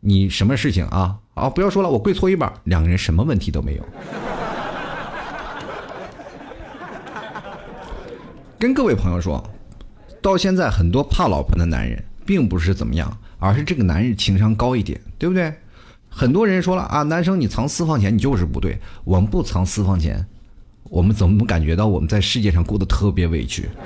[0.02, 3.84] 你什么事情啊啊，不要说了，我跪搓衣板，两个人什么问题都没有。
[8.60, 9.44] 跟各位朋友说，
[10.24, 15.54] 到现在很多怕老婆的男人，并不是怎么样，而是这个男人情商高一点，对不对？
[16.10, 18.80] 很多人说了啊，男生你藏私房钱，你就是不对。
[19.04, 20.26] 我们不藏私房钱，
[20.84, 23.68] 我们怎么感觉到我们在世界上过得特别委屈？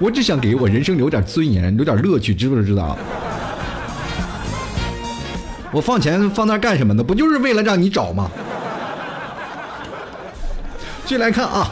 [0.00, 2.98] 我只想给我人生留点尊严，留点乐趣，知不知道？
[5.70, 7.04] 我放钱放那干什么呢？
[7.04, 8.28] 不就是为了让你找吗？
[11.04, 11.70] 继续来看啊。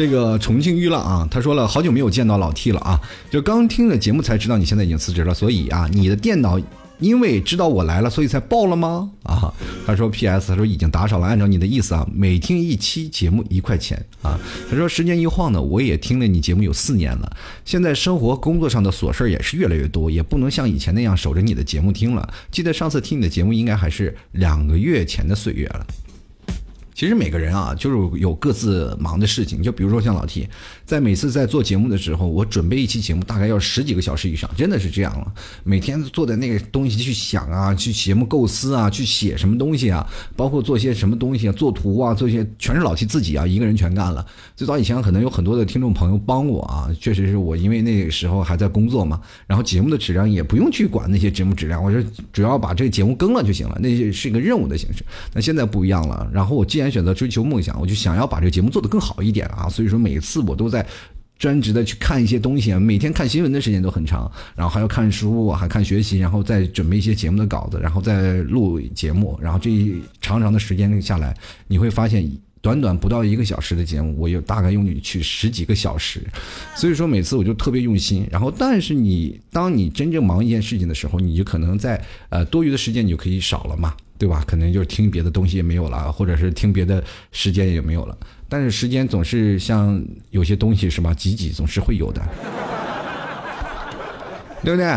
[0.00, 2.98] 这个重庆娱乐啊，他说了好久没有见到老 T 了啊，
[3.30, 6.58] 就刚听了节目才知道你现在已经辞职了，所以啊，你的电脑
[7.00, 9.10] 因为知道我来了，所以才爆了吗？
[9.24, 9.52] 啊，
[9.86, 14.40] 他说 PS，他说已经打赏了，按照你的意思啊，每听一期节目一块钱啊。
[14.70, 17.36] 他说时间一晃呢，我也听了你节目有四年了，
[17.66, 22.26] 现在生活工作上的琐事也是越来越多，也不能像以前那样守着你的节目听了。
[22.50, 25.86] 记得上次听你的节目应该还是两个月前的岁月了。
[27.00, 29.62] 其实每个人啊，就是有各自忙的事情。
[29.62, 30.46] 就比如说像老 T，
[30.84, 35.32] 在每次在做节目的时候，我准备一期节目大概要十几个小时以上，真的是这样了。
[35.64, 44.26] 每天坐在那个东西去想啊，去节目构思啊，去写什么东西啊，包括做些什么东西啊，做图啊，做些全是老 T 自己啊一个人全干了。
[44.54, 51.98] 最早以前可能有很多的听众朋友帮我啊，确实是我因为那个时候还在工作嘛，然后节目的质量也不用去管那些节目质量，我说
[52.30, 55.02] 主要把这个节目更了就行了，那是一个任务的形式。
[55.32, 59.68] 那现在不一样了，然后我既然选择追求梦想，我就想要把这个节目做得更好一点啊！
[59.68, 60.84] 所以说每次我都在
[61.38, 71.34] 专职的去看一些东西，每天看新闻的时间都很长，然后还要看书，还看学习，然后再准备一些节目的稿子，然后再录节目，然后这一长长的时间下来，
[71.66, 76.20] 你会发现，短短不到一个小时的节目，我有大概用你去十几个小时，
[76.76, 78.28] 所以说每次我就特别用心。
[78.30, 81.98] 然后，但是你当你真正忙一件事情的时候，你就可能在
[82.28, 83.94] 呃多余的时间你就可以少了嘛。
[84.20, 84.44] 对吧？
[84.46, 87.02] 可能就是听别的东西也没有了，或者是听别的
[87.32, 88.14] 时间也没有了。
[88.50, 91.14] 但是时间总是像有些东西是吧？
[91.14, 92.20] 挤挤总是会有的，
[94.62, 94.94] 对不对？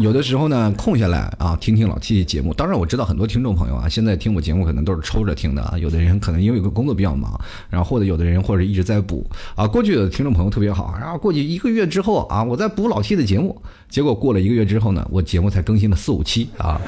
[0.00, 2.54] 有的时候呢，空下来啊，听听老 T 节目。
[2.54, 5.76] 当然我知道很多听众朋友啊，现在听我节目可能都是抽着听的啊。
[5.76, 9.66] 有的人可能因为有个工作比较忙，然后或者有的人或者一直在补啊。
[9.66, 16.80] 过去有的听众朋友特别好，然后过去一个月之后啊，我在补老 T 的节目，结果过了一个月之后呢，我节目才更新了四五期啊。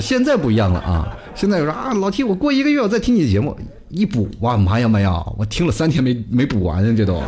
[0.00, 1.16] 现在不一样了啊！
[1.34, 3.56] 现在有说啊，老 T，我过一个月我再听你的节目，
[3.88, 7.22] 一补哇，妈呀妈呀，我听了三天没没补完呢，这都。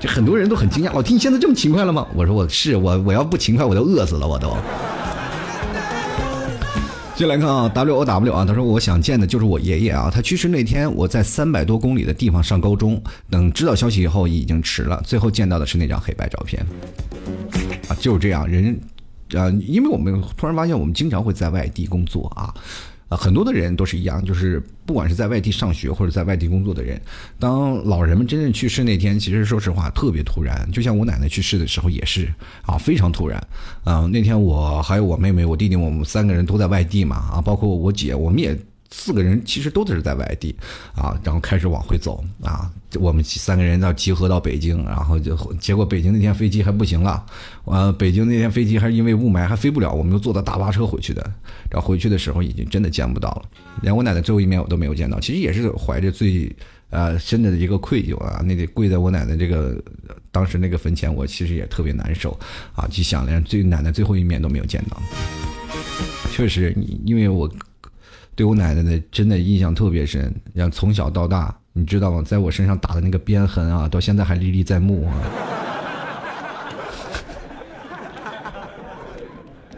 [0.00, 2.06] 这很多人都很惊讶，老 T 你现在这么勤快了吗？
[2.14, 4.54] 我说我是我我要不勤快我都饿死了我都。
[7.14, 16.64] 接下来看啊，W O W 啊，他说我想见的就是我爷爷啊，他去世那天我在三百多公里的地方上高中，等知道消息以后已经迟了，最后见到的是那张黑白照片。
[17.88, 18.78] 啊，就是这样人。
[19.32, 22.52] 啊，因为我们突然发现，我们经常会在外地工作啊，
[23.08, 27.00] 啊，很多的人都是一样，就是不管是在外地上学或者在外地工作的人，
[27.38, 32.32] 当老人们真正去世那天，其实说实话特别突然，就像我奶奶去世的时候也是
[32.66, 33.42] 啊，非常突然
[33.84, 34.08] 啊。
[34.12, 38.58] 那天我还有我妹妹、我弟弟，我们三个人都在外地嘛啊，包括我姐，我们也。
[38.96, 40.54] 四个人其实都是在外地，
[40.94, 42.70] 啊，然后开始往回走啊。
[43.00, 47.24] 我们三个人要集合到北京，然后就结果北京那天飞机还不行了，
[47.64, 51.22] 呃，北京那天飞机还是因为雾霾还飞不了，我们又坐的大巴车回去的。
[51.70, 53.42] 然后回去的时候已经真的见不到了，
[53.82, 55.18] 连我奶奶最后一面我都没有见到。
[55.20, 56.54] 其实也是怀着最
[56.90, 59.76] 呃深的一个愧疚啊，那得跪在我奶奶这个
[60.30, 62.38] 当时那个坟前，我其实也特别难受
[62.74, 65.00] 啊，就想连最奶奶最后一面都没有见到。
[66.32, 67.50] 确实，因为我。
[68.36, 72.22] 对我奶奶的真的印象特别深，像从小到大，你知道吗？
[72.24, 75.12] 在我身上打的那个鞭痕啊，到现在还历历在目啊。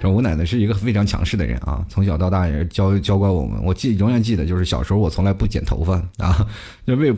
[0.04, 3.58] 我奶奶是一个非常强势的人啊，从小到大也是教教过我们。
[3.64, 6.46] 我记永远记得，就是小时候我从来不剪头发啊，
[6.86, 7.12] 就为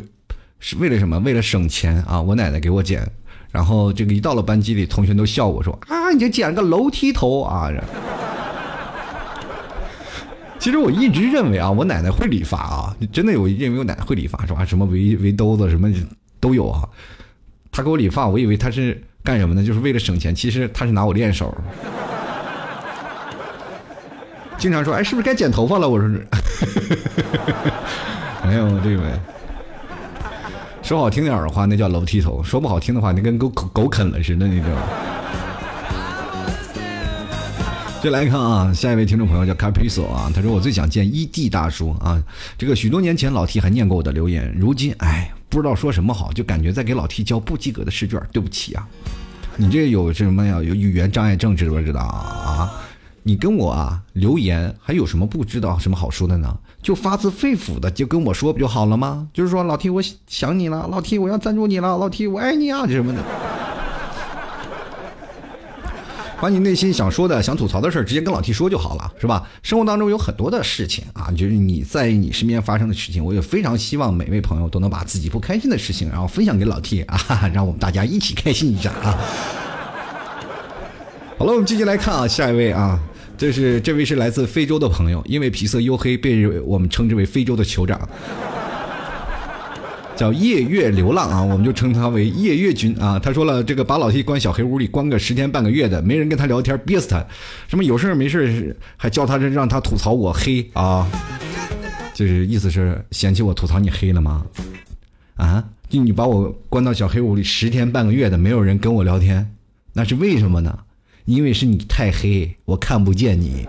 [0.61, 1.19] 是为了什么？
[1.19, 2.23] 为了省钱啊！
[2.23, 3.07] 我奶奶给我剪，
[3.51, 7.69] 然后这个一到了班级里，同学都笑我说啊，你就剪个楼梯头啊。
[10.59, 14.65] 其实我一直认为啊，我奶奶会理发啊，真的有认为我奶奶会理发是吧？
[14.65, 15.89] 什么围围兜子什么
[16.41, 16.87] 都有啊。
[17.71, 19.65] 她给我理发，我以为她是干什么呢？
[19.65, 20.35] 就是为了省钱。
[20.35, 21.57] 其实她是拿我练手。
[24.59, 25.89] 经常说，哎，是不是该剪头发了？
[25.89, 26.27] 我说是。
[28.45, 29.05] 没有这位。
[30.83, 34.83] 说好听点的话，那叫楼梯头；说不好听的话，那跟狗狗啃了似的，你知道吗？
[38.01, 42.23] 再来看啊，下一位听众朋友叫 Capriso 啊，他说我最想见 ED 大叔啊。
[42.57, 48.21] 这个许多年前老 T 还念过我的留言，如今哎不知道说什么好，就感觉在给老 T 交不及格的试卷。
[48.33, 48.87] 对不起啊，
[49.57, 50.63] 你这有什么呀？
[50.63, 52.71] 有语言障碍症知不知道啊？
[53.25, 56.57] 你跟我啊留言还有什么不知道什么好说的呢？
[56.81, 59.27] 就发自肺腑的就跟我说不就好了吗？
[59.35, 63.23] 就是说老 T 我想你了，老 T 我要赞助你了，老 T 我爱你啊，这什么的。
[66.41, 69.49] 把你内心想说的、想吐槽的事儿直接跟老 T 说就好了，是吧？
[69.63, 79.19] 生活当中有很多的事情啊，就是你在你身边发生的事情，我也非常希望每位朋友都能把自己不开心的事情，然后分享给老 T 啊，让我们大家一起开心一下啊。
[81.37, 83.01] 好了，我们继续来看啊，下一位啊，
[83.37, 88.01] 这是这位是来自非洲的朋友，因为皮色黝黑，被我们称之为非洲的酋长。
[90.19, 93.21] 叫夜月流浪啊，我们就称他为夜月君啊。
[93.21, 97.25] 他说了，这个把老 T 关小黑屋里关个十天半个月的，没人跟他聊天，憋死他。
[97.69, 101.07] 什么有事没事还叫他这让他吐槽我黑啊？
[102.13, 104.45] 就是意思是嫌弃我吐槽你黑了吗？
[105.37, 105.63] 啊？
[105.89, 109.49] 就你把我关到小黑屋里十天半个月的，没有人跟我聊天，
[109.93, 110.77] 那是为什么呢？
[111.27, 113.67] 因为是你太黑，我看不见你。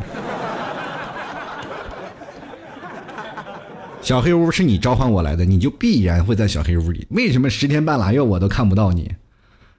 [4.10, 7.06] 小黑屋是你召唤我来的，你就必然会在小黑屋里。
[7.12, 9.12] 为什么十天半拉月我都看不到你？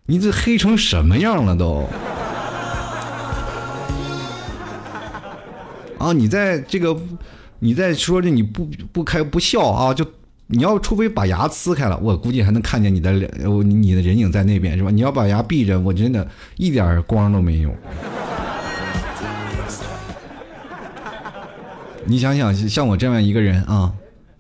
[0.07, 1.89] 你这黑成什么样了都？
[5.99, 6.97] 啊，你在这个，
[7.59, 9.93] 你在说着你不不开不笑啊？
[9.93, 10.07] 就
[10.47, 13.29] 你要除非把牙呲开了，我估计还能看见你的脸，
[13.65, 14.93] 你的人影在那边是吧？
[14.93, 16.25] 你要把牙闭着，我真的
[16.57, 17.75] 一点光都没有。
[22.05, 23.93] 你想想，像我这样一个人啊，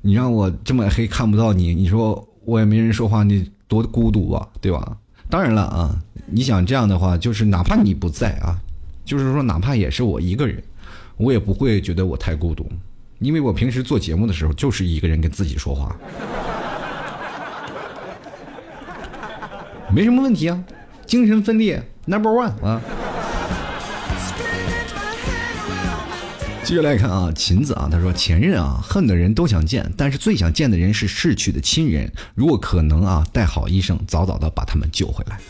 [0.02, 4.96] 你让我这么黑看不到你，你说我也没人说话，你多孤独啊，对吧？
[5.28, 5.94] 当然了啊，
[6.26, 8.58] 你想这样的话，就是哪怕你不在啊，
[9.04, 10.62] 就是说哪怕也是我一个人，
[11.16, 12.66] 我也不会觉得我太孤独，
[13.18, 15.94] 因为我平时做节目的时候就是一个人跟自己说话，
[19.92, 20.64] 没什么问题啊，
[21.06, 22.80] 精神分裂 number one 啊。
[26.70, 32.08] 接下来看啊，琴子啊，他说前任啊，恨的人都想见，但是最想见的人是逝去的亲人。
[32.36, 35.40] 如果可能啊，带好医生，早早的把他们救回来。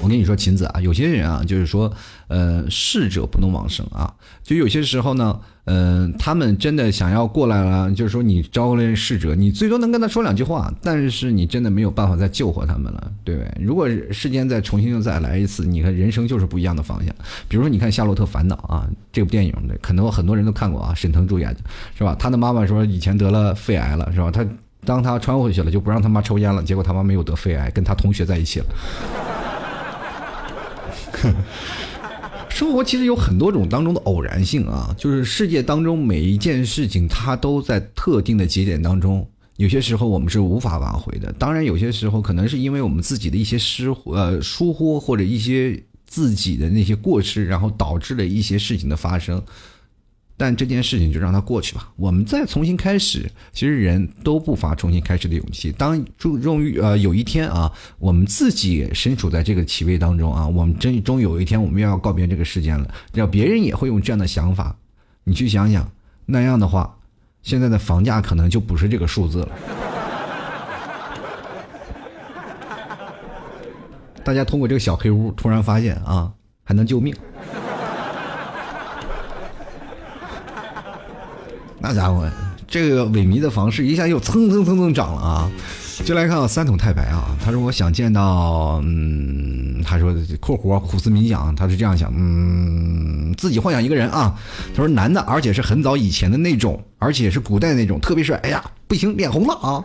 [0.00, 1.94] 我跟你说，琴子啊，有些人啊，就是说。
[2.28, 4.12] 呃，逝者不能往生啊，
[4.42, 13.50] 就有些时候呢，嗯，他们真的想要过来了，就是说你招来逝者，你最多能跟他说两句话，但是你真的没有办法再救活他们了，对不对？
[13.60, 17.14] 如果世间再重新又再来一次，你看人生就是不一样的方向。
[17.48, 21.60] 比如说，你看《夏洛特烦恼》啊，这部电影的，可能很多人都看过啊，沈腾主演的，
[21.96, 22.16] 是吧？
[22.18, 24.30] 他的妈妈说以前得了肺癌了，是吧？
[24.30, 24.44] 他
[24.84, 28.66] 当他穿回去了，就不让他妈抽烟了，结果他妈没有得肺癌，跟他同学在一起了。
[32.56, 39.28] 生活其实有很多种当中的偶然性啊，就是世界当中每一件事情，它都在特定的节点当中，
[39.58, 41.30] 有些时候我们是无法挽回的。
[41.34, 49.42] 当然，有些时候可能是因为我们自己的一些失呃疏忽或者一些自己的那些过失，然后导致了一些事情的发生。
[50.36, 53.30] 但这件事情就让它过去吧，我们再重新开始。
[53.52, 55.72] 其实人都不乏重新开始的勇气。
[55.72, 62.94] 当终于呃有一天啊，我们自己身处在这个企位当中啊，我们真终有一天我们要告别这个世间了。
[63.14, 64.76] 要别人也会用这样的想法，
[65.24, 65.90] 你去想想，
[66.26, 66.98] 那样的话，
[67.42, 69.48] 现在的房价可能就不是这个数字了。
[74.22, 76.30] 大家通过这个小黑屋，突然发现啊，
[76.62, 77.14] 还能救命。
[81.78, 82.28] 那家伙，
[82.66, 85.50] 这个萎靡的房市一下又蹭蹭蹭蹭涨了啊！
[86.04, 94.38] 就来看啊，三桶太白啊，他说我想见到，嗯，他说（括弧苦思冥想），他是这样想，嗯，自己幻想一个人啊，
[94.74, 98.36] 他说男的，而且是很早以前的那种，而且是古代那种，特别帅。
[98.42, 99.84] 哎呀，不行，脸红了啊！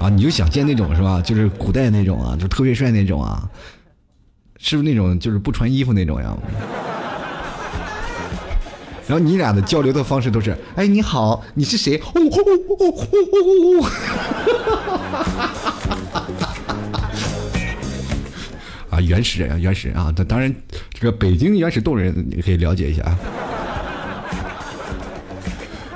[0.00, 1.22] 啊，你就想见那种是吧？
[1.22, 3.48] 就是古代那种啊，就特别帅那种啊，
[4.58, 6.36] 是不是那种就是不穿衣服那种呀？
[9.08, 11.98] 然后你俩的交流的方式都是，哎，你好，你是谁？
[18.90, 20.54] 啊，原始人啊，原始人啊，当然，
[20.92, 23.18] 这个北京原始动人你可以了解一下啊。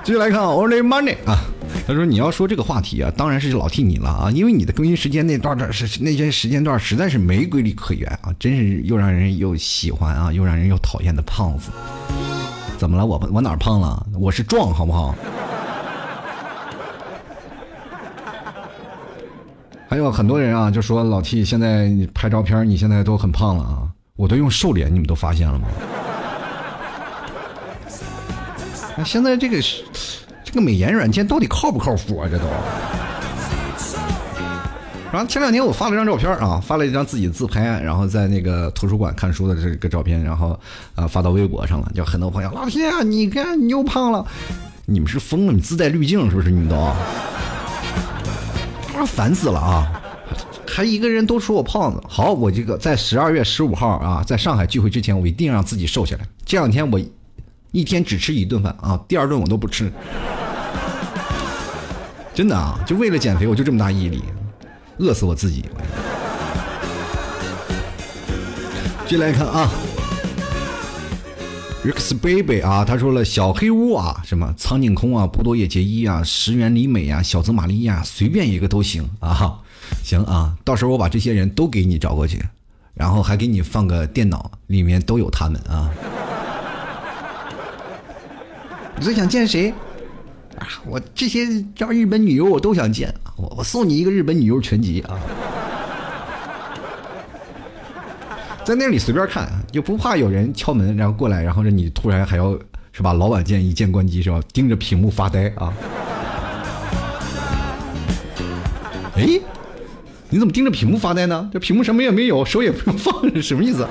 [0.03, 1.39] 继续来看，Only Money 啊，
[1.87, 11.71] 他说你要说这个话题啊，当然是老替你了啊，因为你的更新时间那段的是那些时间段实在是没规律可言啊，真是又让人又喜欢啊，又让人又讨厌的胖子。
[12.83, 13.07] 怎么了？
[13.07, 14.05] 我我哪胖了？
[14.19, 15.15] 我是壮，好不好？
[19.89, 23.87] 还有很多人啊，就说老 T 现在拍照片，你现在都很胖了啊！
[24.17, 25.69] 我都用瘦脸，你们都发现了吗？
[28.97, 29.61] 那 现在这个
[30.43, 32.27] 这个美颜软件到底靠不靠谱啊？
[32.29, 32.45] 这都。
[35.13, 40.59] 然后前两天我发了一张照片啊，发了一张自己自拍，然后在那个图书馆看书的这个照片，然后
[40.95, 44.27] 啊发到微博上了，就很多朋友，老天啊，你看你又胖了，
[44.87, 45.53] 你们是疯了？
[45.53, 46.51] 你自带滤镜是不是？
[46.51, 46.97] 你们都啊，
[49.07, 49.87] 烦死了啊！
[50.67, 52.03] 还一个人都说我胖子。
[52.09, 56.27] 好，我这个在十二月十五号啊，在上海聚会之前，我一定让自己瘦下来。
[56.47, 56.99] 这两天我
[57.71, 59.93] 一天只吃一顿饭啊，第二顿我都不吃，
[62.33, 64.23] 真的啊，就为了减肥，我就这么大毅力。
[65.03, 65.65] 饿死我自己！
[69.05, 69.69] 进来看啊
[71.85, 79.59] ，Rex Baby 啊，他说了小黑屋啊，什么苍井空啊，波多野结衣啊，石原里美啊，小泽玛利亚，随便一个都行啊。
[80.05, 82.41] 行啊，到时候我把这些人都给你找过去，
[82.95, 85.91] 然后还给你放个电脑，里面都有他们啊。
[88.97, 89.75] 你最想见谁？
[90.87, 95.19] 我这些叫日本女优我都想见，我我送你一个日本女优全集啊，
[98.65, 102.59] 在那里随便看，就不怕有人敲门，然后过来，然后你突然还要
[102.93, 103.13] 是吧？
[103.13, 104.41] 老板键一键关机是吧？
[104.53, 105.73] 盯着屏幕发呆啊。
[109.17, 109.41] 哎，
[110.31, 111.51] 你怎么盯着屏幕发呆呢？
[111.53, 113.87] 这屏幕什么也没有，手也不用放，什么意思？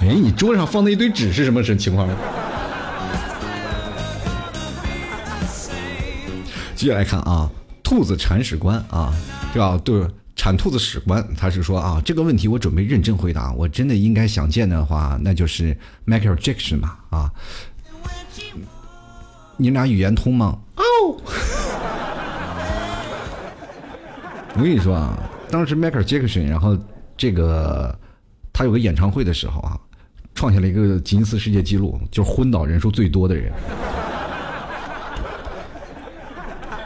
[0.00, 2.14] 哎，你桌上放的一堆纸是什么什情况呢
[6.78, 6.78] 呢？
[6.78, 7.50] 接下来看啊，
[7.82, 9.12] 兔子铲屎官啊，
[9.52, 9.76] 是吧？
[9.84, 10.06] 对，
[10.36, 13.52] 铲兔子屎官，他是说啊，这个问题我准备认真回答。
[13.54, 15.76] 我真的应该想见的话，那就是
[16.06, 17.32] Michael Jackson 嘛啊。
[19.56, 20.56] 你俩语言通吗？
[20.76, 20.84] 哦。
[24.54, 25.18] 我跟你说啊，
[25.50, 26.78] 当时 Michael Jackson，然后
[27.16, 27.92] 这个
[28.52, 29.76] 他有个演唱会的时候啊，
[30.32, 33.52] 创下了一个吉尼斯世界纪录，就是昏倒人数最多的人。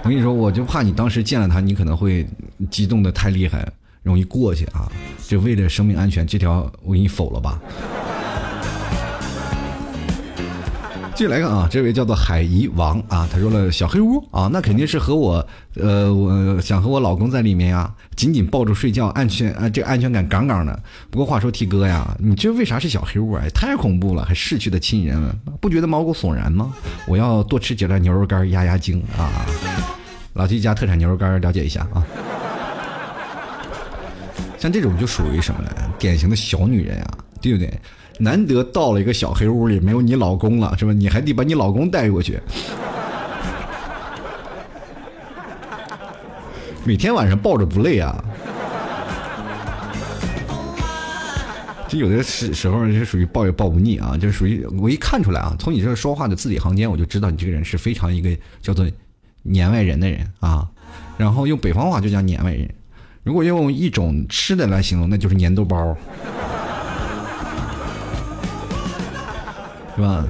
[0.04, 2.26] 我跟你说，我就怕你当时见了他，你可能会
[2.68, 3.66] 激动的太厉害，
[4.02, 4.90] 容易过去啊！
[5.28, 7.62] 就为了生命安全，这条我给你否了吧。
[11.14, 15.46] 继续来看啊，这位叫做海怡王啊，他说了小黑屋啊，那肯定是和我，
[15.76, 20.82] 呃，我想和我老公在里面呀，紧紧抱住睡觉，安全啊，这安全感杠杠的。
[21.10, 23.44] 不过话说，T 哥呀，你这为啥是小黑屋啊？
[23.54, 25.20] 太恐怖了，还逝去的亲人，
[25.60, 26.72] 不觉得毛骨悚然吗？
[27.06, 29.44] 我要多吃几袋牛肉干压压惊啊！
[30.32, 32.04] 老 T 家特产牛肉干，了解一下啊。
[34.58, 35.70] 像这种就属于什么呢？
[35.98, 37.70] 典型的小女人啊，对不对？
[38.22, 40.92] 难得到了一个小黑屋里，没有你老公了，是吧？
[40.92, 42.38] 你还得把你老公带过去。
[46.84, 48.24] 每天晚上抱着不累啊？
[51.88, 58.88] 这有的时时候是属于抱也抱不腻啊，就是属于我一看出来啊，从你这说话的字里行间，我就知道你这个人是非常一个叫做
[59.42, 60.64] 年外人的人啊。
[61.18, 62.72] 然后用北方话就叫年外人，
[63.24, 65.96] 如果用一种吃的来形容，那就是粘豆包。
[69.96, 70.26] 是吧？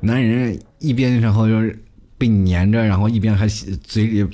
[0.00, 1.78] 男人一边然后就是
[2.18, 4.26] 被粘着，然后一边还嘴里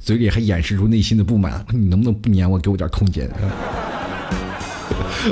[0.00, 1.64] 嘴里还掩饰出内心的不满。
[1.70, 3.30] 你能不能不粘我，给我点空间？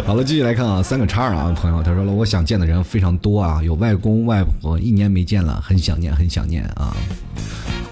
[0.07, 6.97] 好了，继续来看啊，三个叉啊，朋友，他说了，我想见的人非常多啊，有外公外婆，一年没见了，很想念，很想念啊。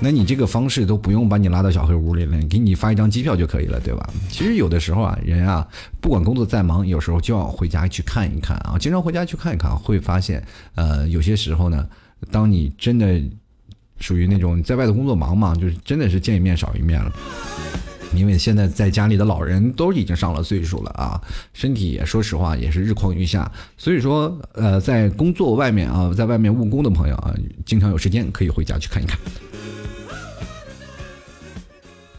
[0.00, 4.08] 那你这个方式都不用把你拉到小黑屋里了，给你发一张机票就可以了，对吧？
[4.30, 5.66] 其实有的时候啊，人啊，
[6.00, 8.76] 不管工作再忙，有时候就要回家去看一看啊。
[8.78, 10.40] 经常回家去看一看，会发现，
[10.76, 11.84] 呃，有些时候呢，
[12.30, 13.20] 当你真的
[13.98, 17.12] 属于那种在外头工作忙嘛，就是真的是见一面少一面了。
[18.14, 21.20] 因为现在在家里的老人都已经上了岁数了啊，
[21.52, 27.34] 身体也说实话也是日况愈下，所以说，呃，在工作外面啊，在外面务工的朋友啊，
[27.66, 29.18] 经常有时间可以回家去看一看。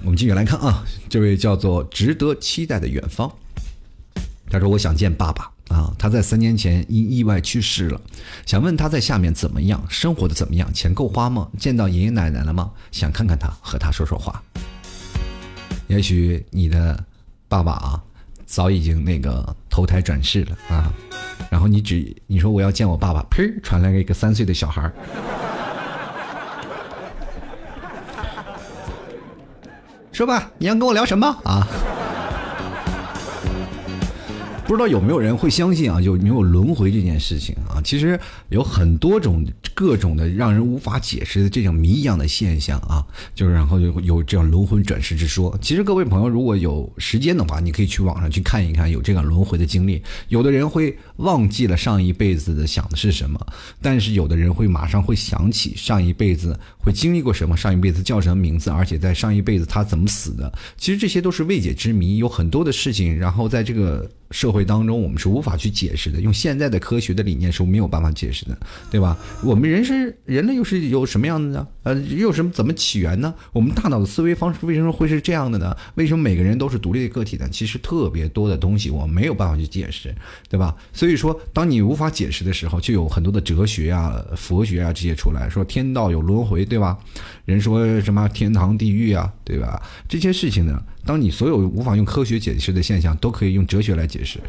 [0.02, 3.32] 我们继续来看啊，这位叫做值得期待的远方，
[4.50, 5.52] 他说：“我想见爸爸。
[5.70, 8.02] 啊，他在三年前因意外去世了，
[8.44, 11.48] 想问他在下面怎么样，生活的怎么样，钱够花吗？
[11.60, 12.72] 见到爷爷奶奶了吗？
[12.92, 14.42] 想看看他，和他说说话。
[15.86, 17.04] 也许你的
[17.48, 18.04] 爸爸啊，
[18.48, 20.92] 早已经那个投胎转世了啊，
[21.52, 24.92] 然后你只你说我要见我爸爸，呸，传来了一个三岁的小孩
[30.20, 31.66] 说吧，你要跟我聊什么啊？
[34.70, 36.00] 不知道有没有人会相信啊？
[36.00, 37.82] 有没有轮回这件事情啊？
[37.84, 39.44] 其实有很多种。
[39.74, 43.00] 各种的让人无法解释的这种谜一样的现象啊，
[43.34, 45.58] 就是然后有有这样轮回转世之说。
[45.62, 50.04] 其实各位朋友，如果有时间的话，你可以去网上去看一看有这样轮回的经历。
[50.28, 53.40] 有的人会忘记了上一辈子的想的是什么，
[53.82, 60.52] 但是有的人会马上会想起上一辈子会经历过什么，上一辈子叫什么名字，而且在上一辈子他怎么死的。
[60.78, 64.12] 其实这些都是未解之谜，有很多的事情，然后在这个。
[64.32, 68.58] 社会当中，我们是无法去解释的，用现在的科学的理念是没有办法解释的，
[68.92, 69.18] 对吧？
[69.44, 71.68] 我们人是人类，又是有什么样的呢？
[71.90, 73.34] 呃，又什么怎么起源呢？
[73.52, 75.76] 我们大脑的思维方式为什么会是这样的呢？
[75.96, 77.50] 为什么每个人都是独立的个体呢？
[77.52, 80.14] 其实特别多的东西我没有办法去解释，
[80.48, 80.76] 对吧？
[80.94, 86.96] 所以说，当你无法解释的时候，就有很多的哲学啊、佛学啊这些出来说天道有轮回，对吧？
[87.46, 89.82] 人说什么天堂地狱啊，对吧？
[90.08, 90.80] 这些事情呢？
[91.08, 94.40] 当你所有无法用科学解释的现象，都可以用哲学来解释。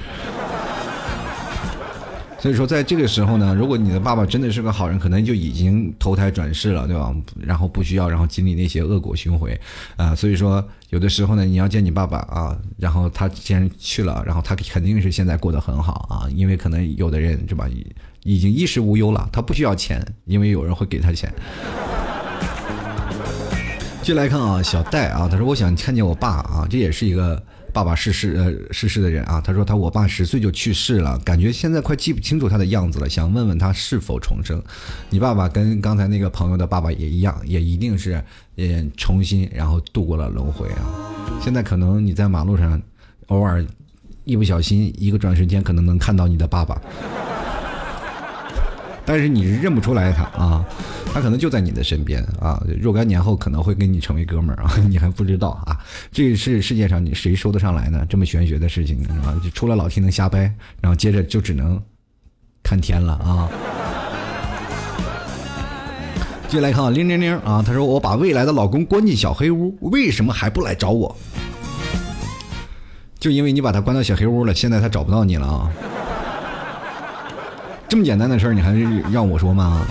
[2.41, 7.15] 所以说，在这个时候呢，如果你的爸爸真的是个好人，可能就已经投胎转世了，对吧？
[7.39, 9.61] 然后不需要，然后经历那些恶果循回
[9.97, 10.15] 啊。
[10.15, 17.69] 所以说，有的时候呢，你要见你爸爸啊，然后他既然去了，然后他肯定是现在过得很好啊，因为可能有的人是吧，
[18.23, 21.31] 已经衣食无忧了，他不需要钱，因为有人会给他钱。
[24.01, 27.41] 继续来看啊，小戴啊，他说我想看见我爸啊，这也是一个
[27.73, 29.41] 爸爸逝世呃逝世的人啊。
[29.41, 34.63] 他说他我爸十岁就去世了，感觉现在快记不清楚他的样子了，想问问他是否重生。
[35.09, 38.23] 你爸爸跟刚才那个朋友的爸爸也一样，也一定是
[38.55, 40.85] 也重新然后度过了轮回啊。
[41.41, 42.81] 现在可能你在马路上
[43.29, 43.65] 偶尔
[44.25, 46.81] 一不小心一个转瞬间，可能能看到你的爸爸。
[49.13, 50.65] 但是你是认不出来他啊，
[51.13, 55.77] 他可能就在你的身边啊，若干年后可能会跟你成为哥们儿啊， 你还不知道啊，
[56.13, 58.07] 这是世界上你谁说得上来呢？
[58.09, 60.43] 这么玄学的事情啊，就除了老天能瞎掰，
[60.81, 61.83] 然后接着就只能
[62.63, 63.51] 看天了啊。
[66.47, 71.17] 接下来看啊，铃铃铃啊，他说我把未来的老公关进小黑屋，为什么还不来找我？
[73.19, 75.69] 就因为你把他关到小黑屋了，现在他找不到你了啊。
[77.91, 79.85] 这么简单的事儿，你还是让我说吗？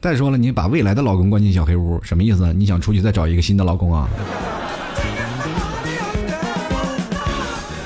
[0.00, 2.52] 再说了，你把未来的老公关进小黑屋，什么意思？
[2.52, 4.08] 你想出去再找一个新的老公啊？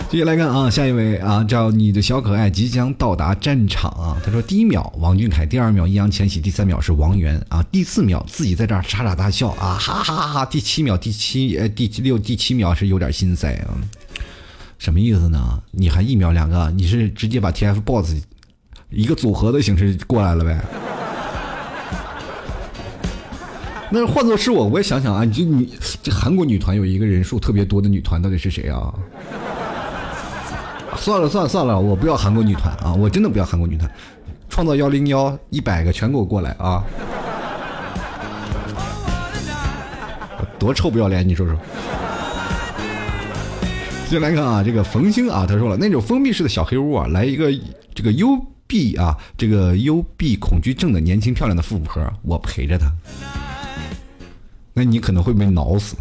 [0.09, 4.17] 接下来看啊，下一位啊，叫你的小可爱即将到达战场啊。
[4.25, 10.47] 他说：第一秒王俊凯，第二秒易烊千玺，第三秒是王源啊，第四秒自己在这儿傻傻大笑啊，哈哈哈哈！
[10.47, 13.77] 第七秒，第七呃第六第七秒是有点心塞啊，
[14.79, 15.63] 什么意思呢？
[15.73, 16.73] 你还一秒两个？
[16.75, 18.23] 你是直接把 TFBOSS？
[18.91, 20.61] 一个组合的形式过来了呗？
[23.89, 25.69] 那换做是我，我也想想啊，你这女
[26.03, 28.93] 这韩国女团有一个人数特别多的女团，到底是谁啊？
[30.97, 32.93] 算了算了算了，我不要韩国女团啊！
[32.95, 33.89] 我真的不要韩国女团，
[34.49, 36.83] 创造幺零幺一百个全给我过来啊！
[40.59, 41.57] 多臭不要脸，你说说。
[44.09, 47.53] 先来看啊，这个冯星啊，他说了，那种封闭式的小黑屋啊，来一个
[47.95, 48.37] 这个优。
[48.67, 52.91] B 啊，这个幽闭恐惧症的年轻漂亮的富婆，我陪着她，
[54.75, 55.97] 那你可能会被挠死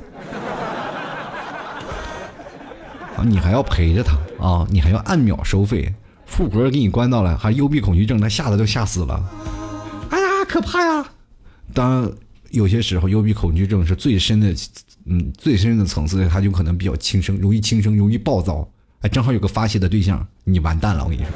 [3.16, 3.24] 啊！
[3.24, 4.68] 你还要陪着她啊！
[4.70, 5.94] 你还要按秒收费，
[6.26, 9.24] 富婆给你关到了，还幽闭恐惧症，她吓得都吓死了。
[10.10, 11.06] 哎呀，可怕呀！
[11.74, 12.12] 当
[12.52, 14.54] 有些时候幽闭恐惧症是最深的，
[15.06, 18.68] 嗯，最深的层次，他就可能比较轻生，容易轻生，容易暴躁。
[19.02, 21.30] 哎，正好有个发泄的对象，你完蛋了，我跟你说。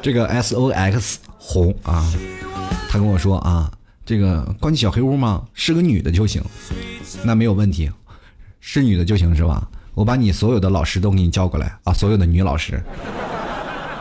[0.00, 2.06] 这个 S O X 红啊，
[2.88, 3.70] 他跟我说啊，
[4.06, 5.42] 这个关进小黑屋吗？
[5.54, 6.42] 是个女的就行，
[7.24, 7.90] 那没有问题，
[8.60, 9.68] 是女的就行是吧？
[9.94, 12.80] 我把你所有的老师都给你叫过来啊，所有的女老师，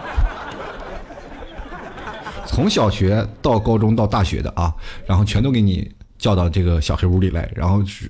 [2.45, 4.73] 从小学到高中到大学的啊，
[5.05, 5.89] 然后全都给你
[6.19, 8.09] 叫到这个小黑屋里来，然后是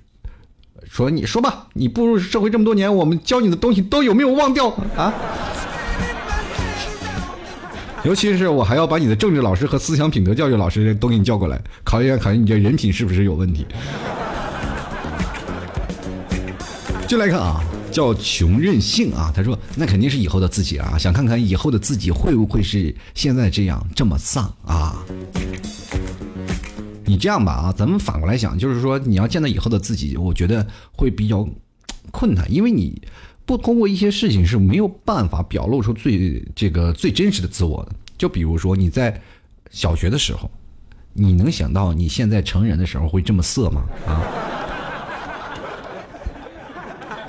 [0.83, 5.13] 说你说吧，你步入社会这么多年，我们教你的东西都有没有忘掉啊？
[8.07, 13.65] 尤其是我还要把你的政治老师和思想品德教育老师都给你叫过来，考验考验你这人品是不是有问题。
[17.05, 25.03] 就来看啊，叫穷任性啊，他说那肯定是以后的自己啊，想看看以后的自己会不会是现在这样这么丧啊？
[27.03, 31.45] 你这样吧啊，咱们反过来想，就是说你要见到以后的自己，我觉得会比较
[32.11, 33.01] 困难，因为你。
[33.47, 37.93] 不通过一些事情是没有办法表露出最这个最真实的自我的。
[38.17, 39.21] 就比如说你在
[39.71, 40.51] 小学的时候，
[41.13, 43.85] 你能想到你现在成人的时候会这么色吗？
[44.05, 44.21] 啊，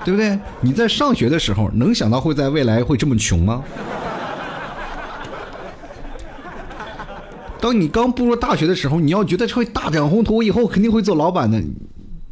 [0.04, 0.36] 对不对？
[0.60, 3.62] 你在上学的时候能想到会在未来会这么穷吗？
[7.60, 11.62] 当你刚步入大学的时候，你要觉得会大展宏图，以后肯定会做老板的，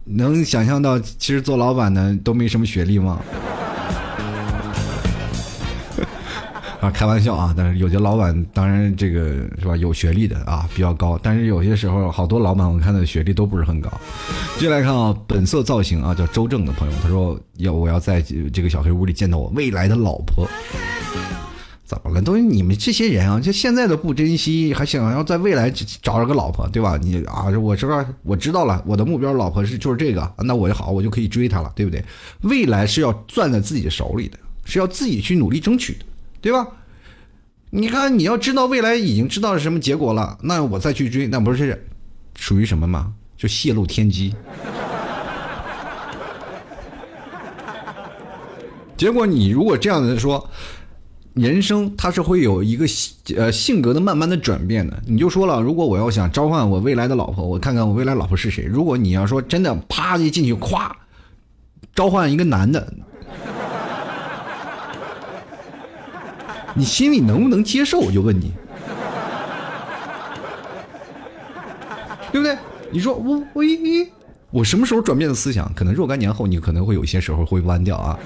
[0.04, 3.22] 能想象到其实做老板的都没什么学历吗？
[6.90, 9.20] 开玩笑啊，但是有些老板当然这个
[9.58, 13.90] 是吧，有学历的啊比较高，但是有些时候好多老板我看的学历都不是很高。
[14.58, 20.46] 接下来看啊，本色造型啊，叫周正的朋友，他说要我要在这个小黑屋里见到我未来的老婆。
[21.84, 22.20] 怎么了？
[22.20, 25.70] 都是你们这些人啊，就现在都不珍惜，还想要在未来
[26.02, 26.98] 找着个老婆，对吧？
[27.00, 27.86] 你啊，我这
[28.24, 32.04] 我知道了，我的目标老婆是就是这个，那我就好，我就可以追她了，对不对？
[32.40, 36.04] 未来是要攥在自己手里的，是要自己去努力争取的。
[36.46, 36.64] 对吧？
[37.70, 41.84] 你看，你要知道未来已经知道是什么结果了，那我再去追，那不是
[42.36, 43.12] 属于什么吗？
[43.36, 44.32] 就泄露天机。
[48.96, 50.48] 结果你如果这样子说，
[51.34, 52.86] 人生它是会有一个
[53.36, 55.02] 呃性格的慢慢的转变的。
[55.04, 58.64] 你就说了，如果我要想召唤我未来的老婆，我看看我未来老婆是谁。
[58.64, 60.92] 如果你要说真的，啪一进去，咵，
[61.92, 62.94] 召唤一个男的。
[66.76, 67.98] 你心里能不能接受？
[67.98, 68.52] 我就问你，
[72.30, 72.56] 对不对？
[72.90, 74.06] 你说我我一
[74.50, 75.72] 我什么时候转变的思想？
[75.74, 78.18] 可能若干年后，你可能会有些时候会弯掉啊。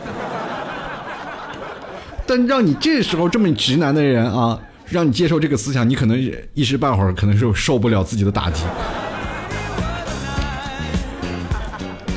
[2.26, 6.20] 但让你这时候这么直男的人啊，让你接受这个思想，你可能
[6.55, 8.64] 一时半会儿可能是受不了自己的打击。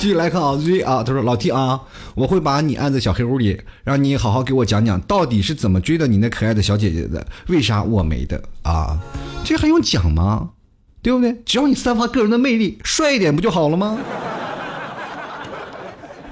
[0.03, 1.79] 继续来看啊，Z 啊，他说老 T 啊，
[2.13, 8.99] 我会把你按在小黑屋里，让你好好给我讲讲到底是怎么追的你那可爱的小姐姐的，为啥我没的啊？
[9.45, 10.49] 这还用讲吗？
[11.01, 11.33] 对不对？
[11.45, 13.97] 只要你散发个人的魅力，帅一点不就好了吗？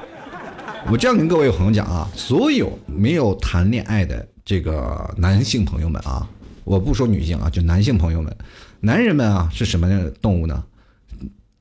[0.92, 6.28] 我这样跟各位朋友讲啊，所有没有谈恋爱的这个男性朋友们啊，
[6.66, 8.36] 我不说女性啊，就男性朋友们，
[8.82, 9.88] 男人们啊是什么
[10.22, 10.62] 动物呢？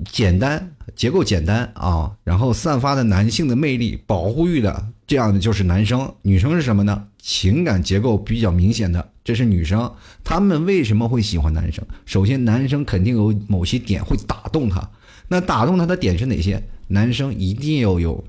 [0.05, 6.12] 简单，结构简单啊，然后散发的男性的魅力、保护欲的，这样的就是男生。
[6.22, 7.07] 女生是什么呢？
[7.18, 9.92] 情感结构比较明显的，这是女生。
[10.24, 11.84] 他们为什么会喜欢男生？
[12.07, 14.88] 首先，男生肯定有某些点会打动他。
[15.28, 16.62] 那打动他的点是哪些？
[16.88, 18.24] 男生一定要有。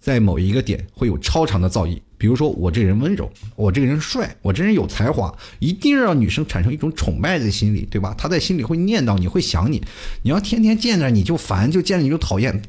[0.00, 8.12] 在某一个点会有超长的造诣，比如说我这人温柔，我这个人帅，我这人有才华，一定让女生产生一种崇拜的心理，对吧？
[8.18, 9.80] 她在心里会念叨你，会想你。
[10.22, 12.60] 你要天天见着你就烦，就见着你就讨厌，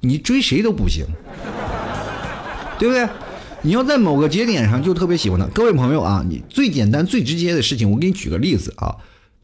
[0.00, 1.04] 你追谁都不行，
[2.78, 3.08] 对不对？
[3.62, 5.44] 你要在某个节点上就特别喜欢他。
[5.46, 8.94] 各位朋友啊，你最简单最直接的事情，我给你举个例子啊。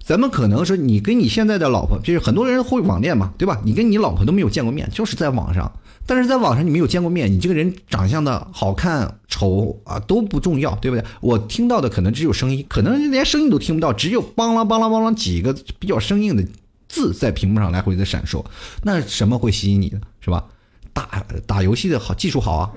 [0.04, 3.60] 咱们可能说你跟你现在的老婆，就是很多人会网恋嘛，对吧？
[3.64, 5.70] 你跟你老婆都没有见过面，就是在网上。
[6.04, 11.04] 但是在网上你没有见过面，你这个人长相的好看丑啊都不重要，对不对？
[11.20, 16.44] 我听到的可能只有声音，可能连声音都听不到，只有邦啷邦啷邦啷几个比较生硬的
[16.88, 18.44] 字在屏幕上来回的闪烁。
[18.82, 20.00] 那什么会吸引你呢？
[20.20, 20.44] 是吧？
[20.92, 22.70] 打打游戏的好技术好啊，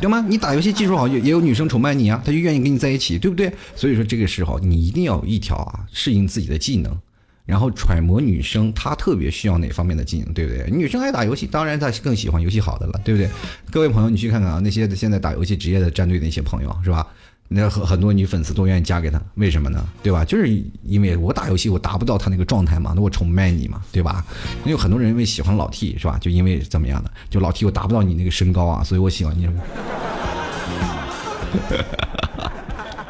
[0.00, 0.24] 对吗？
[0.28, 3.52] 你打游戏技术好，也也有女生崇拜你啊，她就愿意跟你在一起，对不对？
[3.76, 6.98] 所以说这个时候你一定要有一条啊适应自己的技能。
[7.46, 10.70] 然后揣摩女生她特别需要哪方面的技能，对不对？
[10.70, 13.28] 女生爱打游戏，当然她更喜欢游戏好的了，对不对？
[13.72, 17.04] 各位朋友，你去看看啊，那些现在打游戏职业的战队的一些朋友，是吧？
[17.52, 19.84] 那很很多女粉丝都愿意嫁给他，为什么呢？
[20.04, 20.24] 对吧？
[20.24, 20.48] 就是
[20.84, 24.24] 因为我打游戏我达不到他那个状态嘛，那我崇拜你嘛，对吧？
[24.62, 26.16] 那有很多人因为喜欢老 T 是吧？
[26.20, 27.10] 就因为怎么样的？
[27.28, 29.48] 就老 T 我达不到你那个身高啊，所以我喜欢你，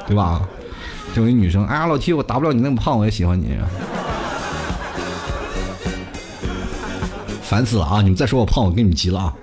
[0.08, 0.48] 对吧？
[1.14, 3.58] 这位女生，哎呀，老 T 我达不了你那么胖，我也喜欢你。
[7.42, 8.00] 烦死了啊！
[8.00, 9.34] 你们再说我胖，我跟你们急了啊！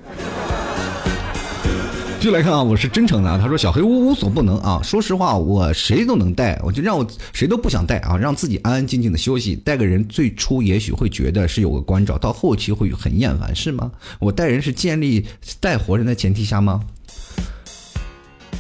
[2.20, 3.38] 继续来看啊，我是真诚的啊。
[3.39, 4.82] 他说：“小黑屋无所不能啊！
[4.84, 9.55] 说实话，我谁都能带，我就让我谁都不想带啊，让自己安安静静的休息。
[9.57, 13.91] 带个人最初也许会觉得是有个关照，到后期会很厌烦，是吗？
[14.18, 15.28] 我带人是建立
[15.59, 16.82] 带活人的前提下吗？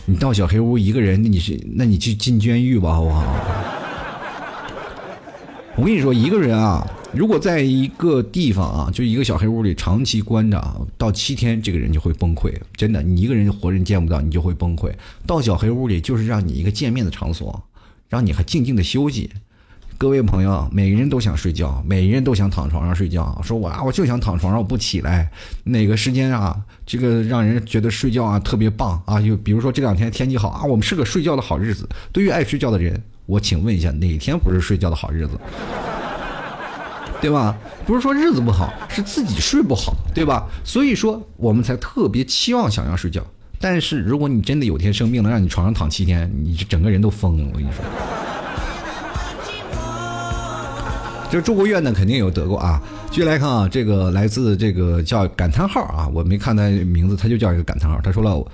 [0.05, 3.23] 你到小黑屋一个人，那你是那你去进监狱吧，好不好？
[5.75, 12.53] 我跟你说，一个人啊。”如果在一个地方啊，就一个小黑屋里长期关着到七天，这个人就会崩溃。
[12.75, 14.91] 真的，你一个人活人见不到，你就会崩溃。
[15.25, 17.63] 到小黑屋里就是让你一个见面的场所，
[18.09, 19.29] 让你还静静的休息。
[19.97, 23.39] 各位朋友，每个人都想睡觉，每个人都想躺床上睡觉。
[23.43, 25.31] 说我啊，我就想躺床上，我不起来。
[25.63, 26.55] 哪个时间啊，
[26.85, 29.19] 这个让人觉得睡觉啊特别棒啊？
[29.19, 31.87] 就比如说这两天天气好啊，我们是个睡觉的好日子。
[32.11, 35.39] 对于爱睡觉的人，我请问一下，哪天不是睡觉的好日子？
[37.19, 37.57] 对吧？
[37.85, 40.47] 不是说日子不好，是自己睡不好，对吧？
[40.63, 43.25] 所以说我们才特别期望想要睡觉。
[43.59, 47.47] 但是如果你真的有天生病了，让你床上躺七天，你这整个人都疯了。
[47.51, 47.83] 我跟你说，
[51.31, 52.79] 就住过院的肯定有得过啊。
[53.09, 57.99] 继续来看啊，这个来自这个叫感叹号啊，我没看他名字，他就叫一个感叹号。
[58.03, 58.45] 他说了，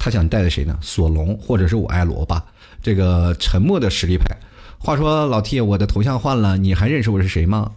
[0.00, 0.76] 他想带的谁呢？
[0.80, 2.44] 索隆或者是我爱罗吧？
[2.82, 4.36] 这个沉默的实力派。
[4.84, 7.70] 话说老 T，我的头像换了，你还认识我是谁吗？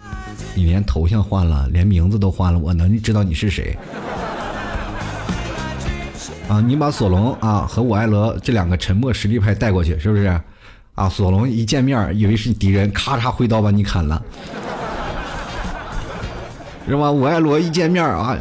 [0.54, 3.78] 你连头像换了，连名字都换了，我能知道你是谁？
[6.50, 10.26] 啊，你把索隆啊和我爱罗这两个沉默实力派带过去，是不是？
[10.96, 14.22] 啊，索隆一见面以为是敌人，咔嚓挥刀把你砍了，
[16.86, 17.10] 是吧？
[17.10, 18.38] 我爱罗一见面啊，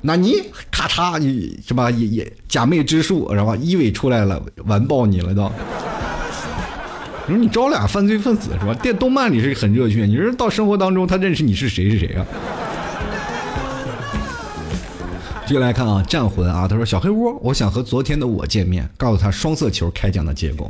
[0.00, 1.90] 那你咔嚓你是吧？
[1.90, 3.54] 也也假寐之术，是吧？
[3.56, 5.52] 一尾出来了，完爆你了都。
[7.30, 8.74] 你说你招俩犯罪分子是吧？
[8.74, 12.26] 电动漫里是很热血，你说到生活当中他认识你是谁是谁啊？
[15.46, 20.68] 接下来看啊，战魂啊，他说小黑屋，我想和昨天的我见面，告诉他双色球开奖的结果。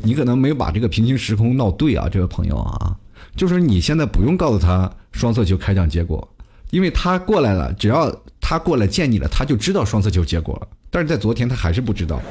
[0.00, 2.94] 你可能没有把这个平行时空闹对啊，这位朋友啊，
[3.34, 6.26] 就是你现在不用告诉他双色球开奖结果，
[6.70, 10.68] 因为他过来了，只要他过来见你了，他就知道双色球结果了。
[10.88, 12.22] 但是在昨天他还是不知道。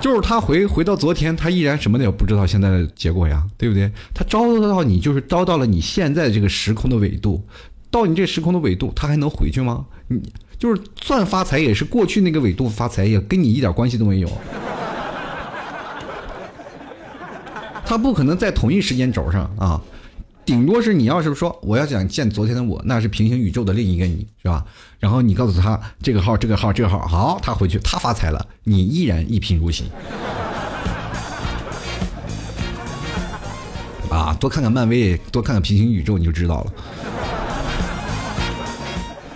[0.00, 3.90] 就是他回回到昨天，他依然什么也不知道现在的结果呀，对不对？
[4.14, 7.44] 他招到你，就是招到了你现在这个时空的纬度，
[7.90, 9.84] 到你这时空的纬度，他还能回去吗？
[10.08, 10.20] 你
[10.58, 14.30] 就是算发财，也是过去那个纬度发财，也跟你一点关系都没有。
[17.84, 19.80] 他不可能在同一时间轴上啊。
[20.50, 24.64] 顶多是你要是说我要想见昨天的我，那是平行宇宙的另一个你，是吧？
[24.98, 29.84] 然后你告诉他这个号、这个号、这个号，好，他回去他发财了，你依然一贫如洗。
[34.10, 36.72] 啊，多看看漫威，多看看平行宇宙，你就知道了。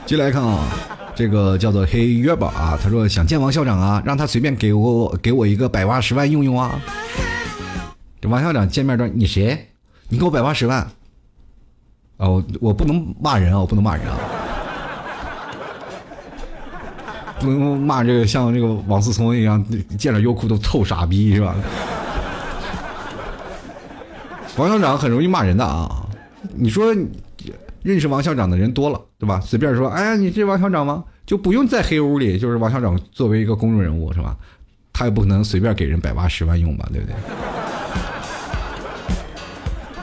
[0.05, 0.67] 接来看啊，
[1.15, 6.77] 这个叫做黑约宝啊，他说想见王校长啊，让他随便给我给我一个百八十万用用啊。
[8.21, 9.69] 这王校长见面说：“你谁？
[10.09, 10.85] 你给我百八十万。”
[12.17, 14.17] 啊，我我不能骂人啊，我不能骂人啊，
[17.41, 19.65] 不能骂这个像这个王思聪一样
[19.99, 21.55] 见了优酷都臭傻逼是吧？
[24.57, 26.07] 王校长很容易骂人的啊，
[26.55, 26.95] 你说
[27.83, 29.41] 认识王校长的人多了对吧？
[29.41, 31.03] 随便说，哎呀，你是王校长吗？
[31.27, 34.37] 就不用在黑屋里，就是王校长作为一个公众人物是吧？
[34.93, 37.17] 他也不可能随便给人百八十万用吧，对不对？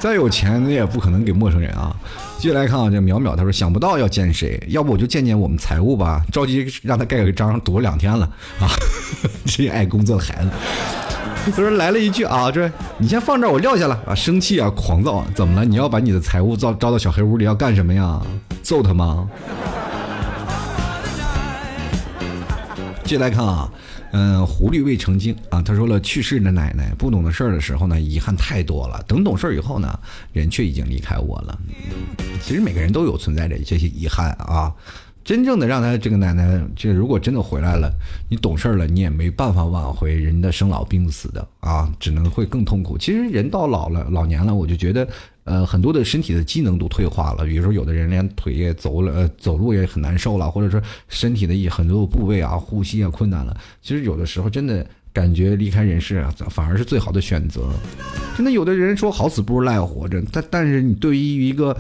[0.02, 1.96] 再有钱，你也不可能给陌生人啊。
[2.40, 8.26] 接下来看啊，这淼淼他说想不到要见谁，要不我就见见我们财务吧，着急让他盖个章，躲两天了
[8.60, 8.66] 啊。
[9.46, 10.50] 这爱工作的孩子，
[11.46, 15.64] 他说来了一句啊，这你先放这儿，我撂下了啊，生气啊，狂躁，怎么了？
[15.64, 18.20] 你要把你的财务招招到小黑屋里要干什么呀？
[18.64, 19.30] 揍他吗？
[23.04, 23.72] 接下来看啊。
[24.14, 25.62] 嗯，狐狸未成精啊。
[25.62, 29.02] 他说了，去世的奶奶不懂的事儿的时候呢，遗憾太多了。
[29.08, 29.98] 等懂事儿以后呢，
[30.34, 31.58] 人却已经离开我了。
[32.42, 34.74] 其实每个人都有存在着这些遗憾啊。
[35.24, 37.90] 真正的让他这个奶奶，这如果真的回来了，
[38.28, 42.98] 你懂事儿了，你也没办法挽回人的生老病死的啊，只能会更痛苦。
[42.98, 45.08] 其实人到老了，老年了，我就觉得。
[45.44, 53.58] 呃，很多的身体的机能都退化了，比如说有的人连腿也走了，呃，走路也很难受了，或者说身体的很多部位啊，呼吸啊困难了。
[53.82, 57.70] 其实有的时候真的感觉离开人世啊，反而是最好的选择。
[58.38, 61.76] 真的，有的人说好死不如赖活着，但但是你对于一个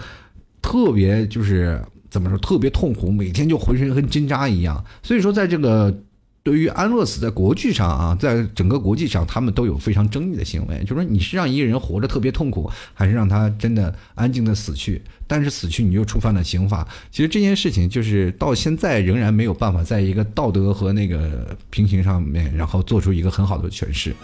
[0.62, 4.84] 特别就是怎么说特别痛苦，每天就浑身跟针扎一样。
[5.04, 5.96] 所以说，在这个。
[6.44, 15.00] 对于安乐死，在国际上啊，在整个国际上，他们都有非常争议的行为，就是说你是让一个人活着特别痛苦，还是让他真的安静的死去？
[15.28, 16.88] 但是死去你又触犯了刑法。
[17.12, 24.16] 其实这件事情就是到现在仍然没有办法在一个道德和那个平行上面，然后做出一个很好的诠释。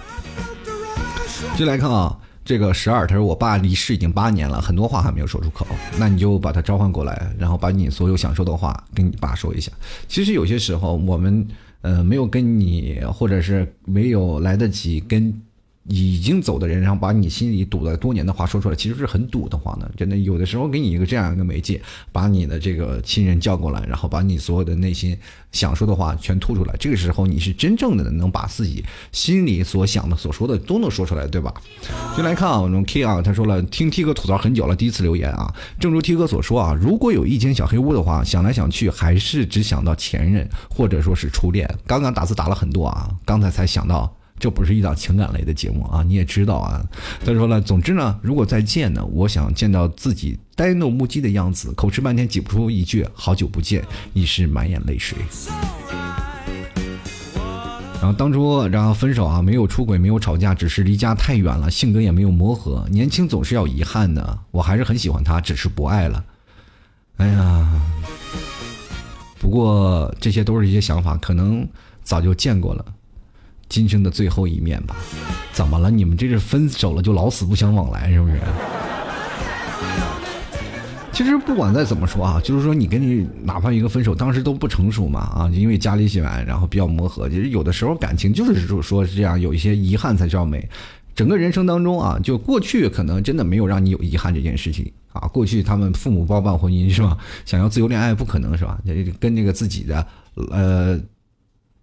[1.56, 5.68] 就来看啊，这个十二，他说我爸离世已经八年了，很多话还没有说出口，
[6.00, 9.72] 那你就把他召唤过来，然后把你所有想说的话跟你爸说一下。
[10.08, 11.48] 其实有些时候我们。
[11.82, 15.34] 呃，没有跟你，或者是没有来得及跟。
[15.88, 19.90] 已经走的人，然后把你心里堵了多年的话说出来，其实是很堵的慌的。
[19.96, 21.82] 真的，有的时候给你一个这样一个媒介，
[22.12, 25.18] 把你的这个亲人叫过来，然后把你所有的内心
[25.54, 26.76] 想说的话全吐出来。
[26.78, 28.84] 这个时候，你是真正的能把自己
[29.14, 31.54] 心里所想的、所说的都能说出来，对吧？
[32.18, 35.54] 就来看啊，我们 K 啊，他说了，听 T 哥吐槽很久了，第一次留言啊。
[35.80, 41.66] 正如 T 哥所说啊，如果有一间小黑屋的话，想来想去还是只想到前任或者说是初恋。
[41.86, 44.17] 刚刚打字打了很多啊，刚才才想到。
[44.40, 46.84] 这不是一档情感类的节目啊，你也知道啊。
[47.26, 53.84] 他说了，总之呢，如果再见呢，我想见到自己呆若木鸡的样子，口吃半天挤不出一句“好久不见”，
[54.14, 55.18] 已是满眼泪水。
[58.00, 62.86] 然后当初，然后分手啊，没有出轨，没有吵架，只是离家太远了，性格也没有磨合。
[62.92, 66.24] 年轻总是要遗憾的，我还是很喜欢他，只是不爱了。
[67.18, 67.82] 哎呀，
[69.40, 71.68] 不过这些都是一些想法，可能
[72.04, 72.86] 早就见过了。
[73.70, 74.96] 今生的最后一面吧，
[75.52, 75.92] 怎么了？
[75.92, 78.40] 你们这是分手了就老死不相往来是不是？
[81.12, 87.28] 其实不管再怎么说啊，就是说你跟你哪怕一个分手，当时都不成熟嘛啊，因为家里喜欢，然后比较磨合。
[87.28, 90.70] 其实有的时候感情就是说说是这样，有一些遗憾才叫美。
[91.16, 95.22] 整个人生当中啊，就过去可能真的没有让你有遗憾这件事情啊。
[95.30, 97.18] 过去他们父母包办婚姻是吧？
[97.46, 98.80] 想要自由恋爱不可能是吧？
[99.20, 100.06] 跟那个自己的
[100.52, 101.00] 呃。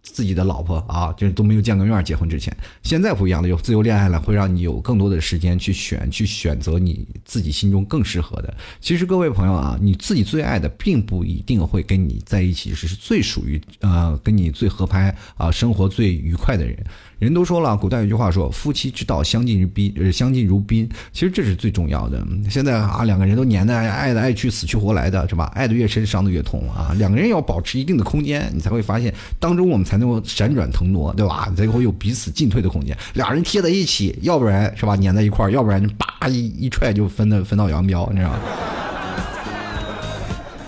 [0.05, 8.55] 自己的老婆啊，就是都没有见过面，结婚之前，现在不一样了，有自由恋爱了，会让你有更多的时间去选，去选择你自己心中更适合的。
[8.81, 16.85] 其实各位朋友啊，你自己最爱的，并不一定会跟你在一起，是是最属于呃跟你最合拍啊，生活最愉快的人。
[17.19, 20.89] 人都说了，古代有句话说：“夫妻之道，相敬如宾。”呃，相敬如宾。
[21.13, 22.25] 其实这是最重要的。
[22.49, 25.51] 现在啊，两个人都黏的爱的爱去，死去活来的是吧？
[25.55, 26.95] 爱的越深，伤的越痛啊。
[26.99, 29.95] 两个人要保持一定的空间，你才会发现当中我们才。
[29.97, 31.49] 能够闪转腾挪，对吧？
[31.57, 32.99] 才会有彼此进退的空间。
[33.15, 38.39] 俩人贴在一起，要不然是吧，粘在一块儿，要不然就叭一一踹就分的分道扬镳，你知道吗？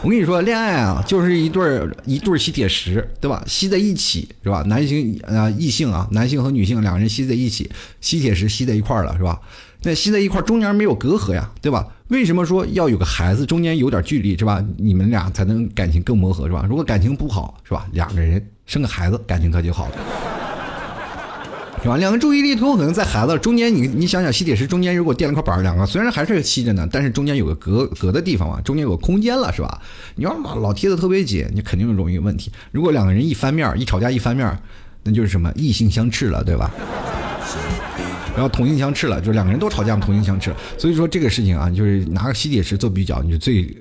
[0.07, 3.43] 我跟你说，恋爱啊，就是一对儿一对儿吸铁石，对吧？
[3.45, 4.63] 吸在一起是吧？
[4.69, 7.69] 男性啊，异性啊，男性和女性两个人吸在一起，
[8.01, 9.41] 吸铁石吸在一块儿了，是吧？
[9.83, 11.85] 那吸在一块儿，中间没有隔阂呀，对吧？
[12.07, 14.65] 为什么说要有个孩子，中间有点距离，是吧？
[14.79, 16.65] 你们俩才能感情更磨合，是吧？
[16.69, 17.85] 如果感情不好，是吧？
[17.91, 19.95] 两个人生个孩子，感情可就好了。
[21.83, 21.97] 是吧？
[21.99, 29.81] 两个注意力都可能在孩子中间，你你想想，吸铁石中间如果垫了块板，两个虽然还是吸着呢，但是中间有个隔隔的地方嘛，中间有个空间了，是吧？
[30.17, 32.51] 你要老老贴的特别紧，你肯定容易有问题。
[32.73, 34.59] 如果两个人一翻面，一吵架一翻面，
[35.05, 36.71] 那就是什么异性相斥了，对吧？
[38.35, 40.53] 然后同性相斥了，就是两个人都吵架，同性相斥。
[40.77, 43.77] 所以说这个事情啊，就是拿个吸铁石做比较，你就最。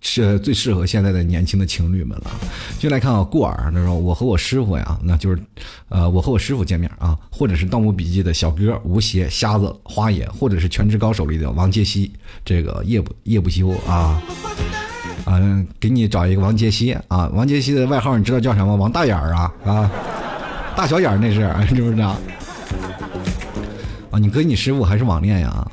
[0.00, 2.30] 是最适合现在的年轻的情侣们了。
[2.78, 5.42] 就来看啊，顾尔他说：“我和我师傅呀，那就是，
[5.88, 12.12] 呃，我和我师傅见面啊，或者是《盗墓笔记》的小哥吴邪、瞎子花野，或者是《全职高手》里的王杰希，
[12.44, 14.22] 这个夜不夜不休啊，
[15.24, 18.76] 啊，给你找一个王杰希啊，王杰希的外号你知道叫什么？
[18.76, 19.90] 王大眼儿啊啊，
[20.76, 21.40] 大小眼那是，
[21.74, 22.16] 是不是啊？
[24.10, 25.66] 啊，你跟你师傅还是网恋呀？”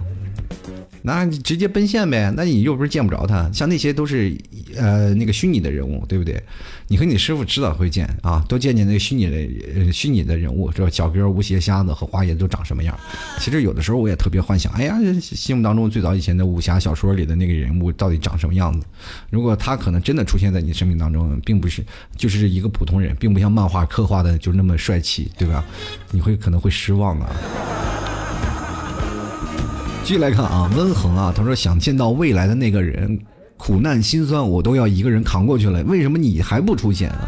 [1.06, 4.36] 那你直接奔现呗，那你又不是见不着他，像那些都是，
[4.76, 6.42] 呃，那个虚拟的人物，对不对？
[6.88, 9.38] 你和你师傅迟早会见啊，多见见那个虚拟的，
[9.76, 10.90] 呃，虚拟的人物，是吧？
[10.90, 13.00] 小哥、吴邪、瞎子和花爷都长什么样？
[13.40, 18.86] 其实有的时候我也特别幻想，哎呀，心目当中最早以前的武侠小说里的那个人物到底长什么样子？
[19.30, 21.86] 如果他可能真的出现在你生命当中，并不是
[22.18, 25.64] 就是一个普通人，并不像漫画刻画的就那么帅气，对吧？
[26.10, 27.30] 你会可能会失望啊。
[30.06, 33.20] 继续来看啊，温恒啊，他说想见到未来的那个人，
[33.58, 37.28] 苦难心酸我都要一个人扛过去了，为什么你还不出现啊？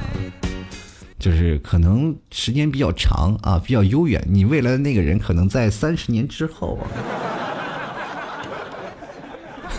[1.18, 6.86] 就是可能时间比较长啊，比较悠远，你未来的那个人可能在三十年之后啊。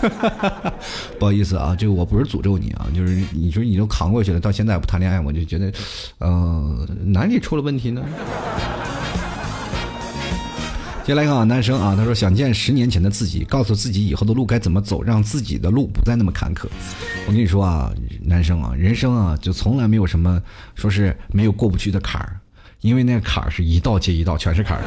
[1.20, 5.72] 不好意思啊，这个我不是诅咒你啊，就是你说你都扛过去了，到现在不谈恋爱，我就觉得，
[6.18, 8.03] 呃，哪里出了问题呢？
[11.09, 16.67] 接来看啊，男生啊，他说想见十年前的自己，告诉自己以后的路该怎么走，让自己的路不再那么坎坷。
[17.27, 17.91] 我跟你说啊，
[18.21, 20.39] 男生啊，人生啊，就从来没有什么
[20.75, 22.39] 说是没有过不去的坎儿，
[22.83, 24.85] 因为那个坎儿是一道接一道，全是坎儿。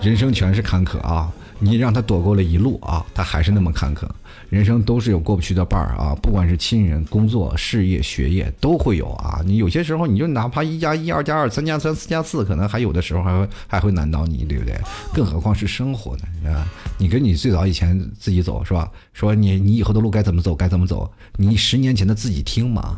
[0.00, 4.06] 人生全是坎坷啊，你让他躲过了一路啊，他还是那么坎坷。
[4.50, 9.40] 人生都是有过不去的绊儿啊，不管是亲人、工作、事业、学业都会有啊。
[9.44, 14.78] 你有些时候，你就哪怕一加一、二加二、三加三、四加四，可能还有的时候还会还会难倒你，对不对？
[15.12, 16.52] 更何况是生活呢？
[16.52, 18.88] 啊，你跟你最早以前自己走是吧？
[19.12, 21.10] 说你你以后的路该怎么走，该怎么走？
[21.36, 22.96] 你十年前的自己听吗？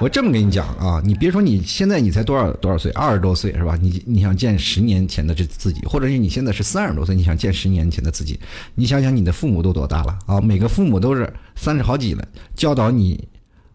[0.00, 3.78] 我这么跟你讲啊，你别说你现在你才多少多少岁，二十多岁是吧？
[3.80, 8.38] 你你想见十年前的这自己，或者是你现在是三十多岁，你想见十年前的自己，
[8.74, 10.40] 你想想你的父母都多大了啊？
[10.40, 13.26] 每个父母都是三十好几了，教导你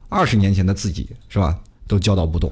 [0.09, 1.57] 二十年前的自己是吧？
[1.87, 2.51] 都教导不动，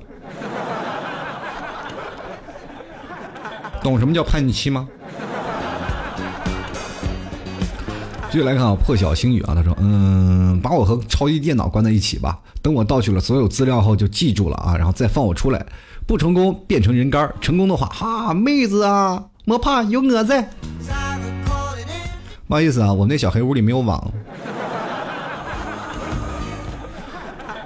[3.83, 4.87] 懂什么叫叛逆期吗？
[8.31, 15.65] 继续来看啊，破晓星语啊，他说：“嗯，把我和超级电脑关在一起吧，等我盗取了所有资料后就记住了啊，然后再放我出来。
[16.05, 20.49] 不成功变成人干，成功的话，哈，妹子啊，莫怕，有我在。
[22.47, 24.11] 不好意思啊，我们那小黑屋里没有网，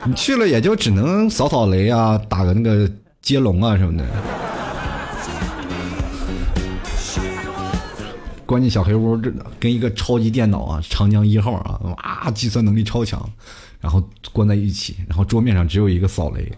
[0.05, 2.89] 你去了也就只能扫扫雷啊，打个那个
[3.21, 4.05] 接龙啊什么的。”
[8.51, 9.31] 关进小黑屋，这
[9.61, 13.25] 跟一个超级电脑啊，长江一号啊，哇，计算能力超强，
[13.79, 16.51] 然后关在一起，然后桌面上只有一个扫雷，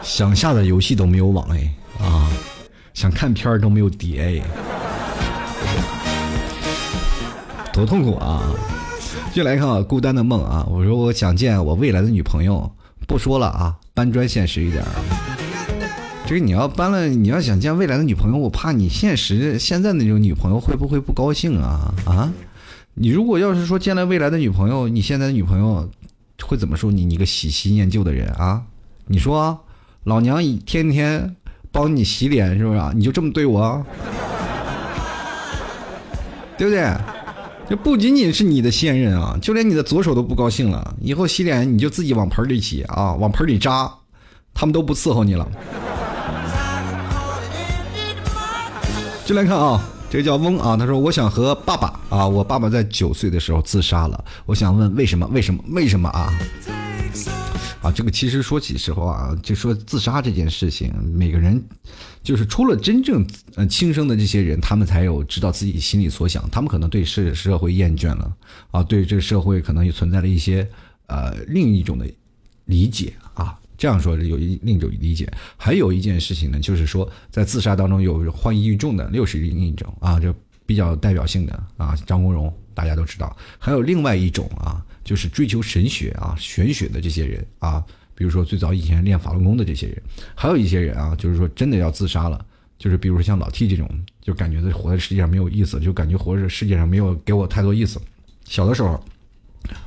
[0.00, 1.70] 想下载游戏都没有网哎
[2.02, 2.32] 啊，
[2.94, 4.42] 想看片都没有碟哎，
[7.70, 8.42] 多痛苦啊！
[9.34, 12.72] 就来看啊，孤单的梦啊，我说我想见我未来的女朋友，
[13.06, 14.82] 不说了啊，搬砖现实一点。
[16.26, 22.32] 这个你要搬了，你要想见未来的女朋友，我怕你现实现在那种女朋友会不会不高兴啊啊！
[22.94, 25.88] 你如果要是说见了未来的女朋友，你现在的女朋友
[26.42, 27.04] 会怎么说你？
[27.04, 28.60] 你个喜新厌旧的人啊！
[29.06, 29.56] 你说
[30.02, 31.36] 老娘天天
[31.70, 32.80] 帮你洗脸是不是？
[32.94, 33.86] 你就这么对我，
[36.58, 36.92] 对不对？
[37.68, 40.96] 这不仅仅是你的现任啊，就连你的左手都不高兴了。
[41.00, 43.88] 以后洗脸你就自己往盆里洗啊，往盆里扎，
[44.52, 45.48] 他们都不伺候你了。
[49.26, 55.26] 就来看啊，这个叫翁啊，他说我想和爸爸啊，我爸爸在九岁的时候自杀了，我想问为什么？
[55.32, 55.60] 为什么？
[55.70, 56.32] 为什么啊？
[57.82, 61.60] 啊，这个其实说起时候啊，就说自杀这件事情，每个人
[62.22, 68.32] 就是除了真正呃轻生的这些人，他们才有知道自己心里所想，他们可能对社社会厌倦了
[68.70, 70.68] 啊，对这个社会可能也存在了一些
[71.08, 72.08] 呃另一种的
[72.66, 73.12] 理解。
[73.76, 90.02] 这样说有一另一种理解，还有一件事情呢，就是说在自杀当中有患抑郁症的六十另一种啊，就比较代表性的啊，张国荣大家都知道，还有另外一种啊，就是追求神学啊、玄学的这些人啊，比如说最早以前练法轮功的这些人，
[90.34, 92.44] 还有一些人啊，就是说真的要自杀了，
[92.78, 93.88] 就是比如说像老 T 这种，
[94.22, 98.00] 就感觉活在世界上没有意思，就感觉活在世界上没有给我太多意思。
[98.44, 98.98] 小的时候，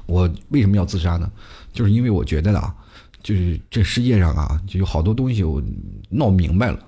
[0.06, 1.32] 我为什么要自杀呢？
[1.74, 2.76] 就是因为我觉得啊。
[3.22, 5.62] 就是这世界上啊，就有好多东西我
[6.10, 6.80] 闹明白了。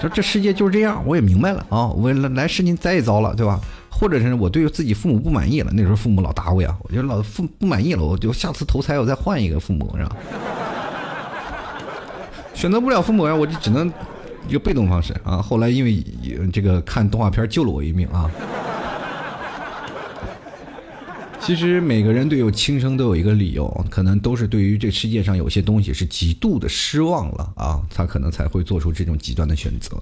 [0.00, 3.60] 说这世界就是这样，我也明白了啊，我来来世你再遭了，对吧？
[3.88, 10.16] 或者是我对自己父母不满意了，那时候父母老打我呀，我觉得老父不满意了，我就下次投胎我再换一个父母，是吧？
[12.52, 13.86] 选择不了父母呀，我就只能
[14.48, 15.40] 一个被动方式啊。
[15.40, 16.04] 后来因为
[16.52, 18.28] 这个看动画片救了我一命啊。
[21.46, 30.00] 其实每个人对有轻生都有一个理由，可能都是对于这世界上有些东西是极度的失望了啊，他可能才会做出这种极端的选择。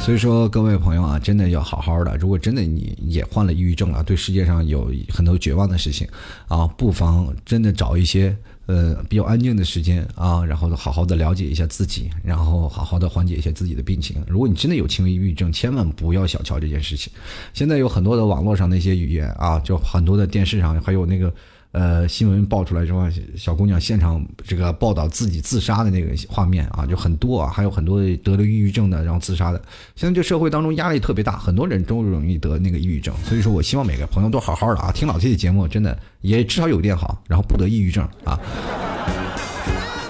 [0.00, 2.16] 所以说，各位朋友啊，真的要好好的。
[2.16, 6.06] 如果真的你也患了抑郁症了，对世界上有很多绝望的事情
[6.46, 8.36] 啊，不妨真的找一些。
[8.66, 14.22] 呃，比较安静的时间啊，然后好好的了解一下自己，然后好好的缓解一下自己的病情。
[14.28, 17.12] 如果你真的有轻微抑郁症，千万不要小瞧这件事情。
[17.54, 21.32] 现在有很多的网络上那些语言啊，就很多的电视上还有那个。
[21.76, 23.06] 呃，新闻爆出来之后，
[23.36, 29.62] 小姑娘现场这个报道自己自杀的那个画面啊，就很多啊，还有很多得了抑郁症的然后自杀的。
[29.94, 33.14] 现在这社会当中压力特别大，很多人都容易得那个抑郁症。
[33.24, 38.40] 所以说我希望每个朋友都好好的啊，听老 T 的节目，真的也至少有点好，然后不得抑郁症啊。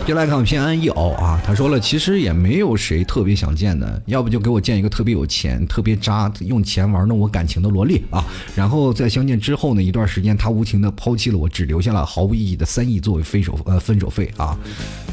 [0.06, 14.56] 就来看偏安一偶啊，他说了，其实也没有谁特别想见的，要不就给我见一个特别有钱、特别渣、用钱玩弄我感情的萝莉啊，然后在相见之后呢，一段时间他无情的抛弃了我，只留下了毫无意义的三亿作为分手呃分手费啊。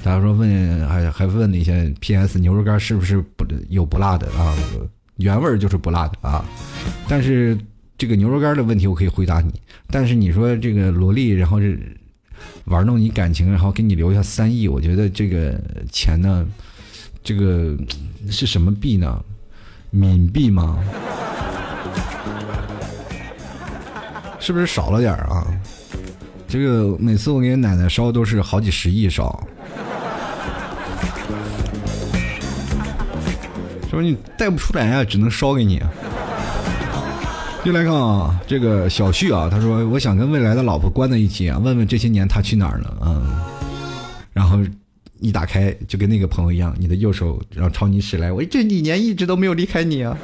[0.04, 2.38] 他说问还还问了一下 P.S.
[2.38, 4.56] 牛肉干是不是不有不辣的啊？
[5.18, 6.46] 原味就是不辣的啊，
[7.08, 7.58] 但是
[7.98, 9.52] 这个牛肉干的问题我可以回答你，
[9.88, 11.98] 但是你说这个萝莉然后是。
[12.66, 15.60] 玩弄你感情，然后给你留下三亿，我觉得这个
[15.92, 16.46] 钱呢，
[17.24, 17.76] 这个
[18.30, 19.24] 是什么币呢？
[19.94, 20.80] 冥币吗？
[24.40, 25.46] 是不是少了点啊？
[26.48, 29.48] 这个每次我给奶奶烧都是好几十亿烧，
[33.90, 35.04] 是不是你带不出来啊？
[35.04, 35.82] 只能烧给你。
[37.66, 43.24] 又来看啊，这个小旭啊，他说我想跟未来的老婆关在一起啊，问问这些年他去哪儿了嗯，
[44.34, 44.60] 然后
[45.22, 50.18] 一打开就跟那个朋友一样，你的右手然后朝你驶来，我这几年一直都没有离开你啊。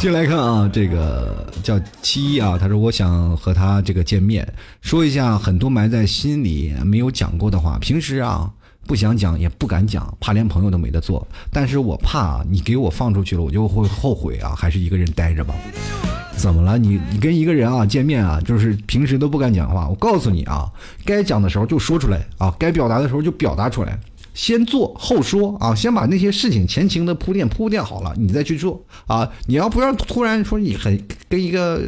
[0.00, 8.50] 进来看啊，这个叫七一啊，他说我想和他这个见面，说一下很多埋在心里没有讲过的话，平时啊。
[8.86, 11.24] 不想讲也不敢讲，怕连朋友都没得做。
[11.52, 14.52] 但是我怕你给我放出去了，我就会后悔啊！
[14.56, 15.54] 还是一个人待着吧。
[16.34, 16.76] 怎么了？
[16.76, 19.86] 你你跟一个人啊见面啊，就是平时都不敢讲话。
[19.86, 20.68] 我告诉你啊，
[21.04, 23.96] 该讲的时候就说出来啊，该表达的时候就表达出来。
[24.34, 29.30] 先做后说啊，先把那些事情前情的铺垫铺垫好了，你再去做啊。
[29.46, 31.82] 你要不要突然说你很跟一个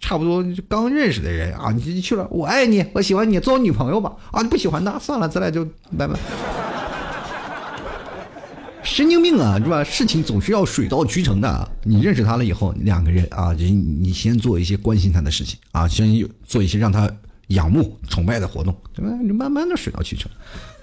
[0.00, 4.42] 差不多刚认识的人啊，你去了，我爱你，我喜欢你，做我女朋友吧啊？
[4.42, 5.64] 你不喜欢他，算了，咱俩就
[5.96, 6.18] 拜拜。
[8.82, 9.84] 神经病啊，是吧？
[9.84, 11.70] 事情总是要水到渠成的。
[11.84, 16.08] 你认识他了以后，两个人啊，你你先做一些关心他的事情啊，先
[16.44, 17.08] 做一些让他
[17.48, 19.10] 仰慕崇拜的活动，对吧？
[19.22, 20.30] 你慢慢的水到渠成。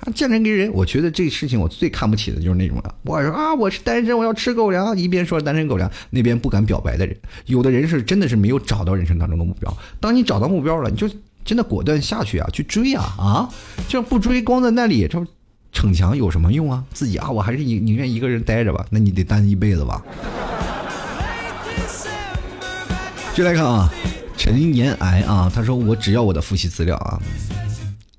[0.01, 2.93] 啊见人跟人，我觉得这事情我最看不起的就是那种了。
[3.03, 4.95] 我说啊，我是单身，我要吃狗粮。
[4.95, 7.17] 一边说单身狗粮，那边不敢表白的人，
[7.47, 9.75] 有的人是真的是没有找到人生当中的目标。
[9.99, 11.09] 当你找到目标了，你就
[11.43, 13.49] 真的果断下去啊，去追啊啊！
[13.87, 15.25] 这不追，光在那里这
[15.71, 16.83] 逞强有什么用啊？
[16.93, 18.85] 自己啊，我还是宁愿一个人待着吧。
[18.91, 20.03] 那你得单一辈子吧。
[23.33, 23.89] 接来看啊，
[24.37, 27.19] 陈延癌啊，他说我只要我的复习资料啊。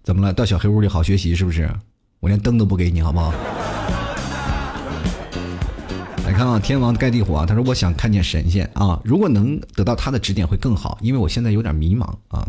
[0.03, 0.33] 怎么了？
[0.33, 1.71] 到小黑屋里好学习是不是？
[2.21, 3.33] 我连灯都不给你，好不好？
[6.27, 12.47] 来看啊，天王盖地虎啊，他说我想看见神仙啊，如果能得到他的指点会更好，因为我现在有点迷茫啊。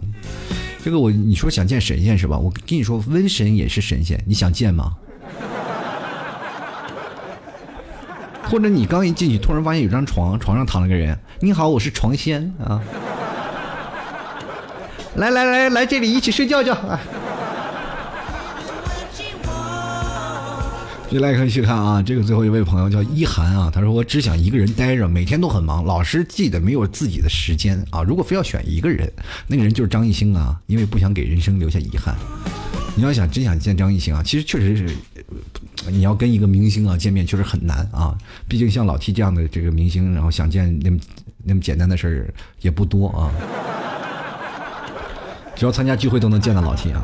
[0.84, 2.38] 这个我你说想见神仙是吧？
[2.38, 4.96] 我跟你说，瘟神也是神仙，你想见吗？
[8.44, 11.18] 或者你刚一进去，突然发现有张床，床上躺了个人。
[11.42, 12.82] 你好，我是床仙啊。
[15.18, 16.78] 来来来来，这里一起睡觉觉。
[21.10, 28.04] 就来看去看啊，这个最后一位朋友叫一涵啊，他说我只想一个人待着，每天都很忙，老是记得没有自己的时间啊。
[28.04, 29.12] 如果非要选一个人，
[29.48, 32.14] 那个人就是张艺兴啊，因为不想给人生留下遗憾。
[32.94, 34.96] 你要想真想见张艺兴啊，其实确实是，
[35.90, 38.14] 你要跟一个明星啊见面确实很难啊。
[38.48, 41.00] 毕竟像老 T 这样的这个明星，然后想见那么
[41.44, 43.32] 那么简单的事儿也不多啊。
[45.58, 47.04] 只要参加聚会都能见到老 T 啊。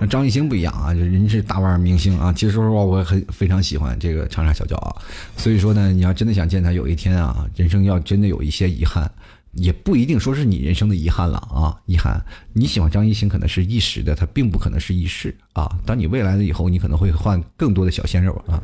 [0.00, 2.32] 那张艺兴不一样啊，人是大腕明星啊。
[2.32, 4.96] 其实说实话，我很非常喜欢这个长沙小娇啊。
[5.36, 9.08] 所以说呢，你要真的想见他，有一天啊，人生要真的有一些遗憾，
[9.52, 11.78] 也不一定说是你人生的遗憾了啊。
[11.86, 12.20] 遗憾，
[12.52, 15.70] 你喜欢张艺兴可能是一时的，他并不可能是一世啊。
[15.86, 18.60] 当你未来的以后，你可能会换更多的小鲜肉啊，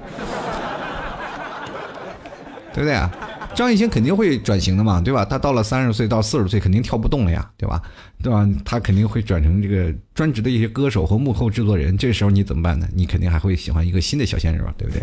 [2.74, 3.08] 对不对啊？
[3.58, 5.24] 张艺兴肯定会转型的嘛，对吧？
[5.24, 7.82] 他到了三十岁到四十岁，肯定跳不动了呀，对吧？
[8.22, 8.48] 对吧？
[8.64, 11.98] 他肯定会转成这个专职的一些歌手和幕后制作人。
[11.98, 12.86] 这时候你怎么办呢？
[12.94, 15.02] 你肯定还会喜欢一个新的小鲜肉，对不对？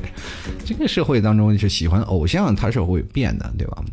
[0.63, 3.83] 这个社会当中是喜欢偶像，他是会变的，对吧？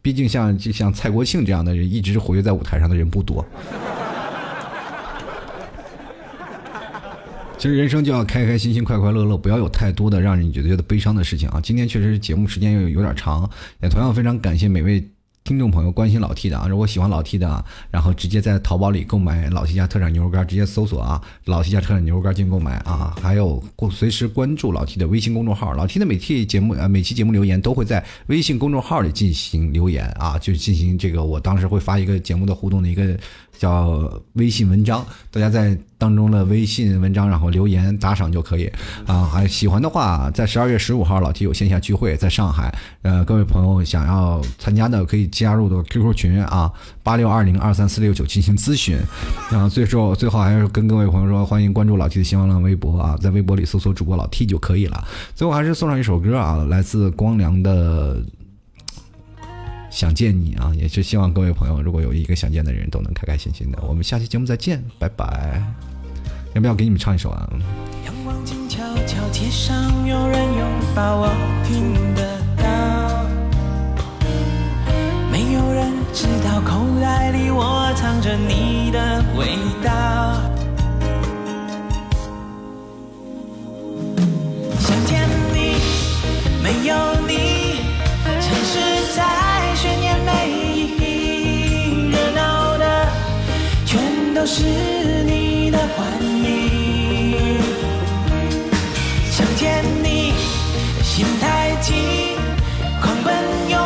[0.00, 3.44] 毕竟像就像蔡国庆这样的人，一直活跃在舞台上的人不多。
[7.62, 11.60] 其实人生就要开开心心、快快乐乐，不要有太多的让人觉得觉得悲伤的事情啊！
[11.62, 13.48] 今天确实节目时间又有点长，
[13.80, 15.08] 也同样非常感谢每位
[15.44, 16.66] 听众朋友关心老 T 的啊！
[16.68, 23.14] 如果喜欢老 T 的啊，然后直接在淘宝里购买老 T 家特产牛肉干，直接搜索啊“老 T 家特产牛肉干”进行购买啊！
[23.22, 23.62] 还有
[23.92, 33.16] 随时关注老 T 的微信公众号，老 T 的每期节目啊每期节目留言都会在微信公众号里进行留言啊，就进行这个我当时会发一个节目的互动的一个。
[33.62, 38.68] 叫微信文章，大家在当中的微信文章，然后留言打赏就可以
[39.06, 39.22] 啊。
[39.22, 46.72] 还喜欢的话，在十二月十五号老 T 有线下聚会，在上海，呃，各位朋友想要参加的可以加入的 QQ 群啊，
[47.04, 48.98] 八六二零二三四六九进行咨询。
[49.52, 55.04] 啊，最后最后还是跟各位朋友说，欢迎关注老 T 的新浪微博啊，在微博里搜索主播老 T 就可以了。
[55.36, 58.20] 最后还是送上一首歌啊，来自光良的。
[59.92, 63.78] 想见你啊，也是希望各位朋友，如果有一个想见的人，都能开开心心的。
[63.86, 65.62] 我们下期节目再见，拜拜。
[66.54, 67.46] 要不要给你们唱一首啊？
[68.06, 71.28] 阳光静悄悄，街上有人拥抱我，
[71.68, 72.64] 听得到。
[75.30, 80.40] 没有人知道，口袋里我藏着你的味道。
[84.80, 85.76] 想见你，
[86.62, 86.96] 没有
[87.28, 87.51] 你，
[94.42, 94.64] 都是
[95.24, 97.60] 你的幻影，
[99.30, 100.32] 想见你，
[101.04, 101.92] 心太急，
[103.00, 103.32] 狂奔
[103.70, 103.78] 拥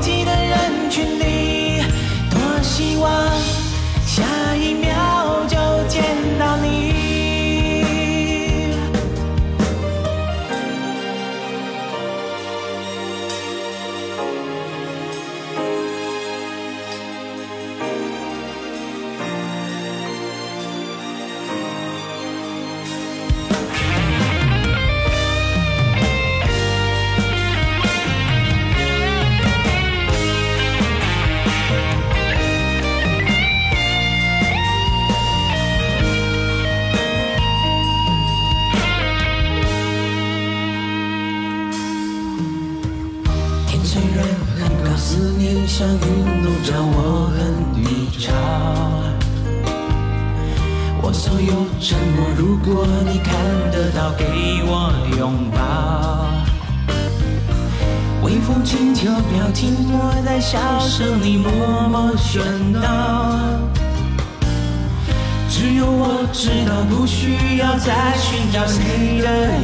[0.00, 1.84] 挤的人群里，
[2.28, 3.39] 多希望
[67.80, 69.59] 在寻找谁的爱？